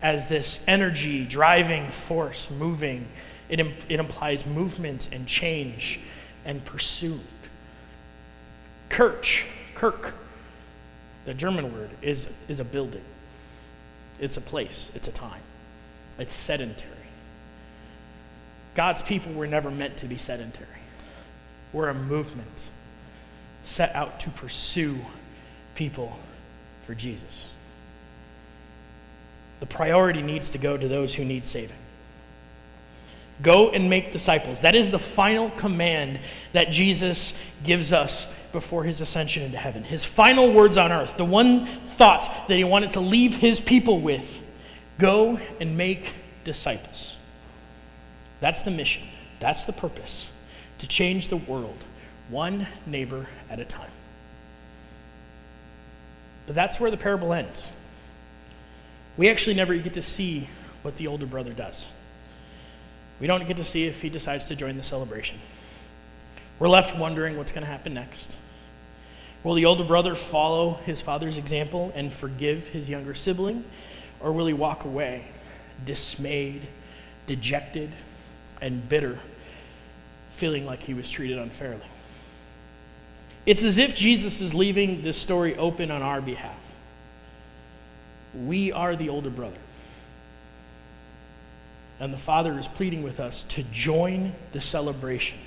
as 0.02 0.28
this 0.28 0.64
energy, 0.68 1.26
driving 1.26 1.90
force, 1.90 2.50
moving. 2.52 3.08
It, 3.50 3.60
it 3.60 4.00
implies 4.00 4.46
movement 4.46 5.10
and 5.12 5.28
change 5.28 6.00
and 6.46 6.64
pursuit. 6.64 7.22
Kirch, 8.90 9.46
Kirk, 9.74 10.14
the 11.26 11.34
German 11.34 11.74
word, 11.74 11.90
is, 12.02 12.32
is 12.48 12.60
a 12.60 12.64
building. 12.64 13.04
It's 14.20 14.38
a 14.38 14.42
place, 14.42 14.92
it's 14.96 15.08
a 15.08 15.12
time, 15.12 15.42
it's 16.18 16.34
sedentary. 16.34 16.97
God's 18.78 19.02
people 19.02 19.34
were 19.34 19.48
never 19.48 19.72
meant 19.72 19.98
to 19.98 20.06
be 20.06 20.20
sedentary. 20.20 20.68
We're 21.74 21.90
a 21.90 21.96
movement 21.96 22.70
set 23.64 23.96
out 23.96 24.20
to 24.20 24.30
pursue 24.30 25.00
people 25.74 26.16
for 26.86 26.94
Jesus. 26.94 27.50
The 29.62 29.66
priority 29.66 30.22
needs 30.22 30.52
to 30.52 30.60
go 30.60 30.78
to 30.78 30.88
those 30.88 31.16
who 31.16 31.26
need 31.26 31.48
saving. 31.48 31.76
Go 33.42 33.72
and 33.72 33.90
make 33.90 34.12
disciples. 34.12 34.62
That 34.62 34.76
is 34.76 34.92
the 34.92 35.00
final 35.00 35.50
command 35.50 36.20
that 36.54 36.70
Jesus 36.70 37.34
gives 37.64 37.92
us 37.92 38.28
before 38.52 38.84
his 38.84 39.02
ascension 39.02 39.42
into 39.42 39.58
heaven. 39.58 39.84
His 39.84 40.06
final 40.06 40.54
words 40.54 40.78
on 40.78 40.92
earth, 40.92 41.18
the 41.18 41.26
one 41.26 41.66
thought 41.66 42.48
that 42.48 42.58
he 42.58 42.64
wanted 42.64 42.92
to 42.92 43.00
leave 43.00 43.38
his 43.38 43.60
people 43.60 44.02
with 44.02 44.40
go 45.00 45.40
and 45.60 45.76
make 45.76 46.14
disciples. 46.44 47.17
That's 48.40 48.62
the 48.62 48.72
mission. 48.72 49.04
That's 49.40 49.66
the 49.66 49.74
purpose 49.74 50.30
to 50.80 50.88
change 50.88 51.30
the 51.30 51.38
world 51.38 51.84
one 52.30 52.68
neighbor 52.86 53.28
at 53.50 53.60
a 53.60 53.66
time. 53.66 53.92
But 56.46 56.56
that's 56.56 56.80
where 56.80 56.92
the 56.92 56.98
parable 56.98 57.34
ends. 57.34 57.72
We 59.18 59.30
actually 59.30 59.56
never 59.56 59.76
get 59.76 59.94
to 59.96 60.02
see 60.02 60.50
what 60.82 60.98
the 60.98 61.08
older 61.08 61.26
brother 61.26 61.54
does. 61.54 61.92
We 63.20 63.28
don't 63.28 63.48
get 63.48 63.58
to 63.58 63.64
see 63.64 63.86
if 63.86 64.02
he 64.02 64.10
decides 64.10 64.46
to 64.46 64.56
join 64.56 64.78
the 64.78 64.84
celebration. 64.84 65.40
We're 66.60 66.70
left 66.70 66.96
wondering 66.96 67.38
what's 67.38 67.52
going 67.52 67.64
to 67.64 67.70
happen 67.70 67.94
next. 67.94 68.38
Will 69.44 69.56
the 69.56 69.66
older 69.66 69.84
brother 69.84 70.16
follow 70.16 70.76
his 70.86 71.02
father's 71.02 71.38
example 71.38 71.92
and 71.96 72.12
forgive 72.12 72.68
his 72.68 72.90
younger 72.90 73.14
sibling? 73.14 73.64
Or 74.20 74.32
will 74.32 74.48
he 74.48 74.54
walk 74.54 74.86
away 74.86 75.26
dismayed, 75.86 76.68
dejected, 77.28 77.92
and 78.62 78.88
bitter, 78.88 79.20
feeling 80.32 80.66
like 80.66 80.84
he 80.84 80.94
was 80.94 81.10
treated 81.10 81.38
unfairly. 81.38 81.86
It's 83.46 83.64
as 83.64 83.78
if 83.78 83.96
Jesus 83.96 84.42
is 84.42 84.54
leaving 84.54 85.02
this 85.02 85.18
story 85.18 85.56
open 85.56 85.90
on 85.90 86.02
our 86.02 86.22
behalf. 86.22 86.58
We 88.46 88.72
are 88.72 88.96
the 88.96 89.10
older 89.10 89.30
brother. 89.30 89.58
And 92.00 92.14
the 92.14 92.18
Father 92.18 92.60
is 92.60 92.68
pleading 92.68 93.04
with 93.04 93.20
us 93.20 93.44
to 93.44 93.64
join 93.64 94.34
the 94.52 94.62
celebration, 94.62 95.40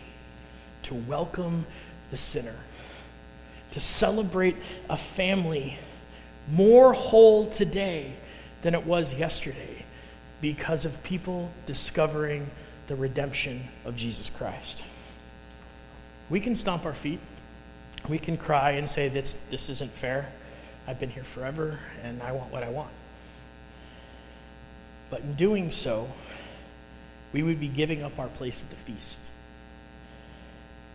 to 0.85 0.95
welcome 0.95 1.67
the 2.11 2.17
sinner, 2.17 2.57
to 3.73 3.81
celebrate 3.81 4.57
a 4.89 4.97
family 4.97 5.79
more 6.51 6.93
whole 6.93 7.47
today 7.47 8.15
than 8.63 8.75
it 8.75 8.85
was 8.85 9.15
yesterday 9.15 9.85
because 10.41 10.85
of 10.85 11.03
people 11.03 11.51
discovering 11.67 12.51
the 12.91 12.97
redemption 12.97 13.69
of 13.85 13.95
Jesus 13.95 14.29
Christ. 14.29 14.83
We 16.29 16.41
can 16.41 16.57
stomp 16.57 16.85
our 16.85 16.93
feet. 16.93 17.21
We 18.09 18.19
can 18.19 18.37
cry 18.37 18.73
and 18.73 18.91
say, 18.91 19.09
this, 19.09 19.37
this 19.49 19.69
isn't 19.69 19.93
fair. 19.93 20.33
I've 20.89 20.99
been 20.99 21.11
here 21.11 21.23
forever 21.23 21.79
and 22.03 22.21
I 22.21 22.33
want 22.33 22.51
what 22.53 22.65
I 22.65 22.69
want. 22.69 22.91
But 25.09 25.21
in 25.21 25.35
doing 25.35 25.71
so, 25.71 26.09
we 27.33 27.45
would 27.45 27.61
be 27.61 27.69
giving 27.69 28.03
up 28.03 28.19
our 28.19 28.27
place 28.27 28.61
at 28.61 28.71
the 28.71 28.77
feast. 28.77 29.21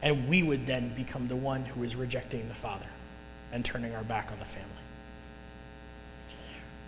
And 0.01 0.27
we 0.27 0.43
would 0.43 0.67
then 0.67 0.93
become 0.95 1.29
the 1.29 1.37
one 1.37 1.63
who 1.63 1.83
is 1.83 1.95
rejecting 1.95 2.45
the 2.49 2.53
Father 2.53 2.87
and 3.53 3.63
turning 3.63 3.95
our 3.95 4.03
back 4.03 4.33
on 4.33 4.39
the 4.39 4.45
family. 4.45 4.67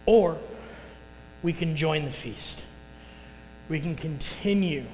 Or 0.06 0.38
we 1.44 1.54
can 1.54 1.78
join 1.78 2.04
the 2.04 2.12
feast. 2.12 2.66
We 3.70 3.80
can 3.80 3.96
continue 3.96 4.86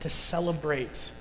to 0.00 0.10
celebrate 0.10 1.12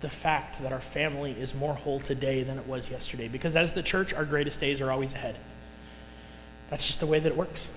the 0.00 0.08
fact 0.08 0.62
that 0.62 0.72
our 0.72 0.80
family 0.80 1.32
is 1.32 1.54
more 1.54 1.74
whole 1.74 1.98
today 1.98 2.44
than 2.44 2.58
it 2.58 2.66
was 2.66 2.90
yesterday. 2.90 3.28
Because 3.28 3.56
as 3.56 3.72
the 3.72 3.82
church, 3.82 4.14
our 4.14 4.24
greatest 4.24 4.60
days 4.60 4.80
are 4.80 4.90
always 4.90 5.12
ahead. 5.12 5.36
That's 6.70 6.86
just 6.86 7.00
the 7.00 7.06
way 7.06 7.18
that 7.18 7.28
it 7.28 7.36
works. 7.36 7.68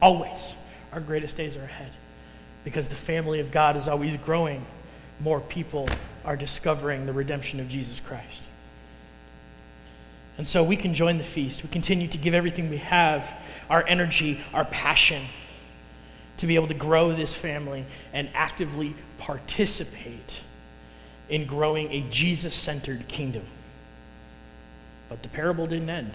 Always. 0.00 0.56
Our 0.92 1.00
greatest 1.00 1.36
days 1.36 1.56
are 1.56 1.64
ahead. 1.64 1.90
Because 2.62 2.88
the 2.88 2.94
family 2.94 3.40
of 3.40 3.50
God 3.50 3.76
is 3.76 3.88
always 3.88 4.16
growing. 4.16 4.64
More 5.18 5.40
people 5.40 5.88
are 6.24 6.36
discovering 6.36 7.06
the 7.06 7.12
redemption 7.12 7.58
of 7.58 7.68
Jesus 7.68 7.98
Christ. 7.98 8.44
And 10.38 10.46
so 10.46 10.62
we 10.62 10.76
can 10.76 10.94
join 10.94 11.18
the 11.18 11.24
feast. 11.24 11.62
We 11.62 11.68
continue 11.68 12.08
to 12.08 12.18
give 12.18 12.32
everything 12.32 12.70
we 12.70 12.78
have 12.78 13.30
our 13.68 13.84
energy, 13.86 14.40
our 14.54 14.64
passion 14.64 15.26
to 16.40 16.46
be 16.46 16.54
able 16.54 16.68
to 16.68 16.74
grow 16.74 17.12
this 17.12 17.34
family 17.34 17.84
and 18.14 18.30
actively 18.32 18.94
participate 19.18 20.42
in 21.28 21.46
growing 21.46 21.92
a 21.92 22.00
Jesus 22.08 22.54
centered 22.54 23.06
kingdom. 23.08 23.44
But 25.10 25.22
the 25.22 25.28
parable 25.28 25.66
didn't 25.66 25.90
end. 25.90 26.12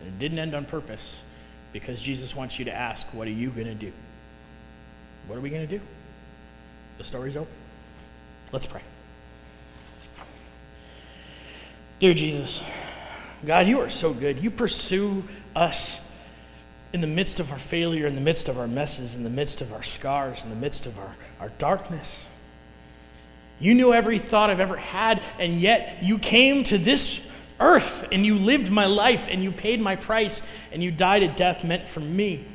And 0.00 0.08
it 0.08 0.18
didn't 0.18 0.38
end 0.38 0.54
on 0.54 0.64
purpose 0.64 1.22
because 1.74 2.00
Jesus 2.00 2.34
wants 2.34 2.58
you 2.58 2.64
to 2.64 2.72
ask, 2.72 3.06
What 3.12 3.28
are 3.28 3.32
you 3.32 3.50
going 3.50 3.66
to 3.66 3.74
do? 3.74 3.92
What 5.26 5.36
are 5.36 5.42
we 5.42 5.50
going 5.50 5.68
to 5.68 5.78
do? 5.78 5.82
The 6.96 7.04
story's 7.04 7.36
open. 7.36 7.52
Let's 8.52 8.66
pray. 8.66 8.80
Dear 11.98 12.14
Jesus, 12.14 12.62
God, 13.44 13.66
you 13.66 13.80
are 13.80 13.90
so 13.90 14.14
good. 14.14 14.42
You 14.42 14.50
pursue 14.50 15.22
us 15.54 16.00
in 16.96 17.02
the 17.02 17.06
midst 17.06 17.40
of 17.40 17.52
our 17.52 17.58
failure, 17.58 18.06
in 18.06 18.14
the 18.14 18.22
midst 18.22 18.48
of 18.48 18.58
our 18.58 18.66
messes, 18.66 19.16
in 19.16 19.22
the 19.22 19.28
midst 19.28 19.60
of 19.60 19.70
our 19.74 19.82
scars, 19.82 20.42
in 20.42 20.48
the 20.48 20.56
midst 20.56 20.86
of 20.86 20.98
our, 20.98 21.14
our 21.40 21.50
darkness. 21.58 22.26
You 23.60 23.74
knew 23.74 23.92
every 23.92 24.18
thought 24.18 24.48
I've 24.48 24.60
ever 24.60 24.78
had, 24.78 25.22
and 25.38 25.60
yet 25.60 26.02
you 26.02 26.18
came 26.18 26.64
to 26.64 26.78
this 26.78 27.20
earth 27.60 28.06
and 28.10 28.24
you 28.24 28.36
lived 28.36 28.70
my 28.70 28.86
life 28.86 29.28
and 29.30 29.44
you 29.44 29.52
paid 29.52 29.78
my 29.78 29.94
price 29.94 30.40
and 30.72 30.82
you 30.82 30.90
died 30.90 31.22
a 31.22 31.28
death 31.28 31.64
meant 31.64 31.86
for 31.86 32.00
me. 32.00 32.46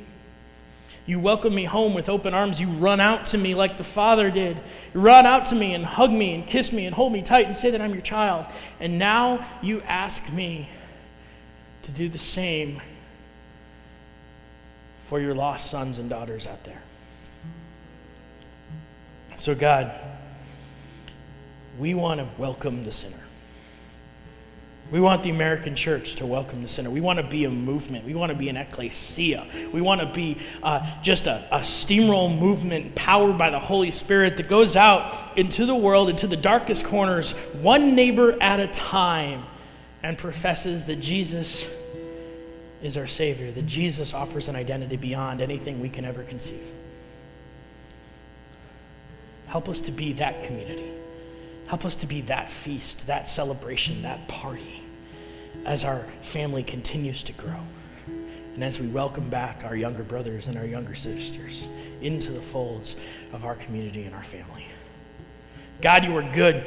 You 1.06 1.20
welcome 1.20 1.54
me 1.54 1.62
home 1.62 1.94
with 1.94 2.08
open 2.08 2.34
arms. 2.34 2.60
You 2.60 2.66
run 2.66 3.00
out 3.00 3.26
to 3.26 3.38
me 3.38 3.54
like 3.54 3.78
the 3.78 3.84
Father 3.84 4.28
did. 4.28 4.56
You 4.92 5.00
run 5.00 5.24
out 5.24 5.44
to 5.46 5.54
me 5.54 5.72
and 5.72 5.84
hug 5.84 6.10
me 6.10 6.34
and 6.34 6.44
kiss 6.44 6.72
me 6.72 6.86
and 6.86 6.96
hold 6.96 7.12
me 7.12 7.22
tight 7.22 7.46
and 7.46 7.54
say 7.54 7.70
that 7.70 7.80
I'm 7.80 7.92
your 7.92 8.02
child. 8.02 8.46
And 8.80 8.98
now 8.98 9.46
you 9.62 9.82
ask 9.82 10.32
me 10.32 10.68
to 11.82 11.92
do 11.92 12.08
the 12.08 12.18
same 12.18 12.82
for 15.04 15.20
your 15.20 15.34
lost 15.34 15.70
sons 15.70 15.98
and 15.98 16.08
daughters 16.08 16.46
out 16.46 16.64
there. 16.64 16.82
So, 19.36 19.54
God, 19.54 19.92
we 21.78 21.94
want 21.94 22.20
to 22.20 22.28
welcome 22.38 22.84
the 22.84 22.92
sinner. 22.92 23.16
We 24.92 25.00
want 25.00 25.22
the 25.22 25.30
American 25.30 25.74
church 25.74 26.16
to 26.16 26.26
welcome 26.26 26.60
the 26.60 26.68
sinner. 26.68 26.90
We 26.90 27.00
want 27.00 27.18
to 27.18 27.22
be 27.22 27.46
a 27.46 27.50
movement. 27.50 28.04
We 28.04 28.14
want 28.14 28.30
to 28.30 28.36
be 28.36 28.50
an 28.50 28.58
ecclesia. 28.58 29.46
We 29.72 29.80
want 29.80 30.02
to 30.02 30.06
be 30.06 30.36
uh, 30.62 31.00
just 31.00 31.26
a, 31.26 31.46
a 31.50 31.60
steamroll 31.60 32.38
movement 32.38 32.94
powered 32.94 33.38
by 33.38 33.48
the 33.48 33.58
Holy 33.58 33.90
Spirit 33.90 34.36
that 34.36 34.50
goes 34.50 34.76
out 34.76 35.38
into 35.38 35.64
the 35.64 35.74
world, 35.74 36.10
into 36.10 36.26
the 36.26 36.36
darkest 36.36 36.84
corners, 36.84 37.32
one 37.62 37.94
neighbor 37.94 38.36
at 38.42 38.60
a 38.60 38.66
time, 38.66 39.44
and 40.02 40.18
professes 40.18 40.84
that 40.84 40.96
Jesus 40.96 41.66
is 42.82 42.96
our 42.96 43.06
Savior, 43.06 43.50
that 43.52 43.66
Jesus 43.66 44.12
offers 44.12 44.48
an 44.48 44.56
identity 44.56 44.96
beyond 44.96 45.40
anything 45.40 45.80
we 45.80 45.88
can 45.88 46.04
ever 46.04 46.22
conceive. 46.22 46.66
Help 49.46 49.68
us 49.68 49.80
to 49.82 49.92
be 49.92 50.14
that 50.14 50.44
community. 50.44 50.90
Help 51.66 51.84
us 51.84 51.94
to 51.96 52.06
be 52.06 52.22
that 52.22 52.50
feast, 52.50 53.06
that 53.06 53.28
celebration, 53.28 54.02
that 54.02 54.26
party 54.28 54.82
as 55.64 55.84
our 55.84 56.04
family 56.22 56.62
continues 56.62 57.22
to 57.22 57.32
grow. 57.32 57.60
And 58.54 58.62
as 58.62 58.78
we 58.78 58.86
welcome 58.86 59.30
back 59.30 59.64
our 59.64 59.76
younger 59.76 60.02
brothers 60.02 60.46
and 60.46 60.58
our 60.58 60.66
younger 60.66 60.94
sisters 60.94 61.68
into 62.02 62.32
the 62.32 62.42
folds 62.42 62.96
of 63.32 63.44
our 63.44 63.54
community 63.54 64.04
and 64.04 64.14
our 64.14 64.22
family. 64.22 64.66
God, 65.80 66.04
you 66.04 66.16
are 66.16 66.22
good. 66.22 66.64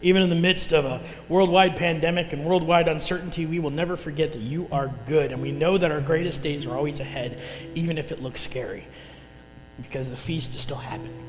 Even 0.00 0.22
in 0.22 0.28
the 0.28 0.36
midst 0.36 0.72
of 0.72 0.84
a 0.84 1.00
worldwide 1.28 1.76
pandemic 1.76 2.32
and 2.32 2.44
worldwide 2.44 2.86
uncertainty, 2.88 3.46
we 3.46 3.58
will 3.58 3.70
never 3.70 3.96
forget 3.96 4.32
that 4.32 4.40
you 4.40 4.68
are 4.70 4.90
good. 5.06 5.32
And 5.32 5.42
we 5.42 5.50
know 5.50 5.76
that 5.76 5.90
our 5.90 6.00
greatest 6.00 6.42
days 6.42 6.66
are 6.66 6.76
always 6.76 7.00
ahead, 7.00 7.40
even 7.74 7.98
if 7.98 8.12
it 8.12 8.22
looks 8.22 8.40
scary, 8.40 8.84
because 9.82 10.08
the 10.08 10.16
feast 10.16 10.54
is 10.54 10.60
still 10.60 10.76
happening. 10.76 11.24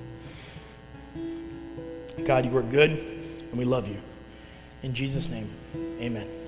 God, 2.25 2.45
you 2.45 2.55
are 2.57 2.63
good, 2.63 2.91
and 2.91 3.57
we 3.57 3.65
love 3.65 3.87
you. 3.87 3.97
In 4.83 4.93
Jesus' 4.93 5.27
name, 5.29 5.49
amen. 5.99 6.38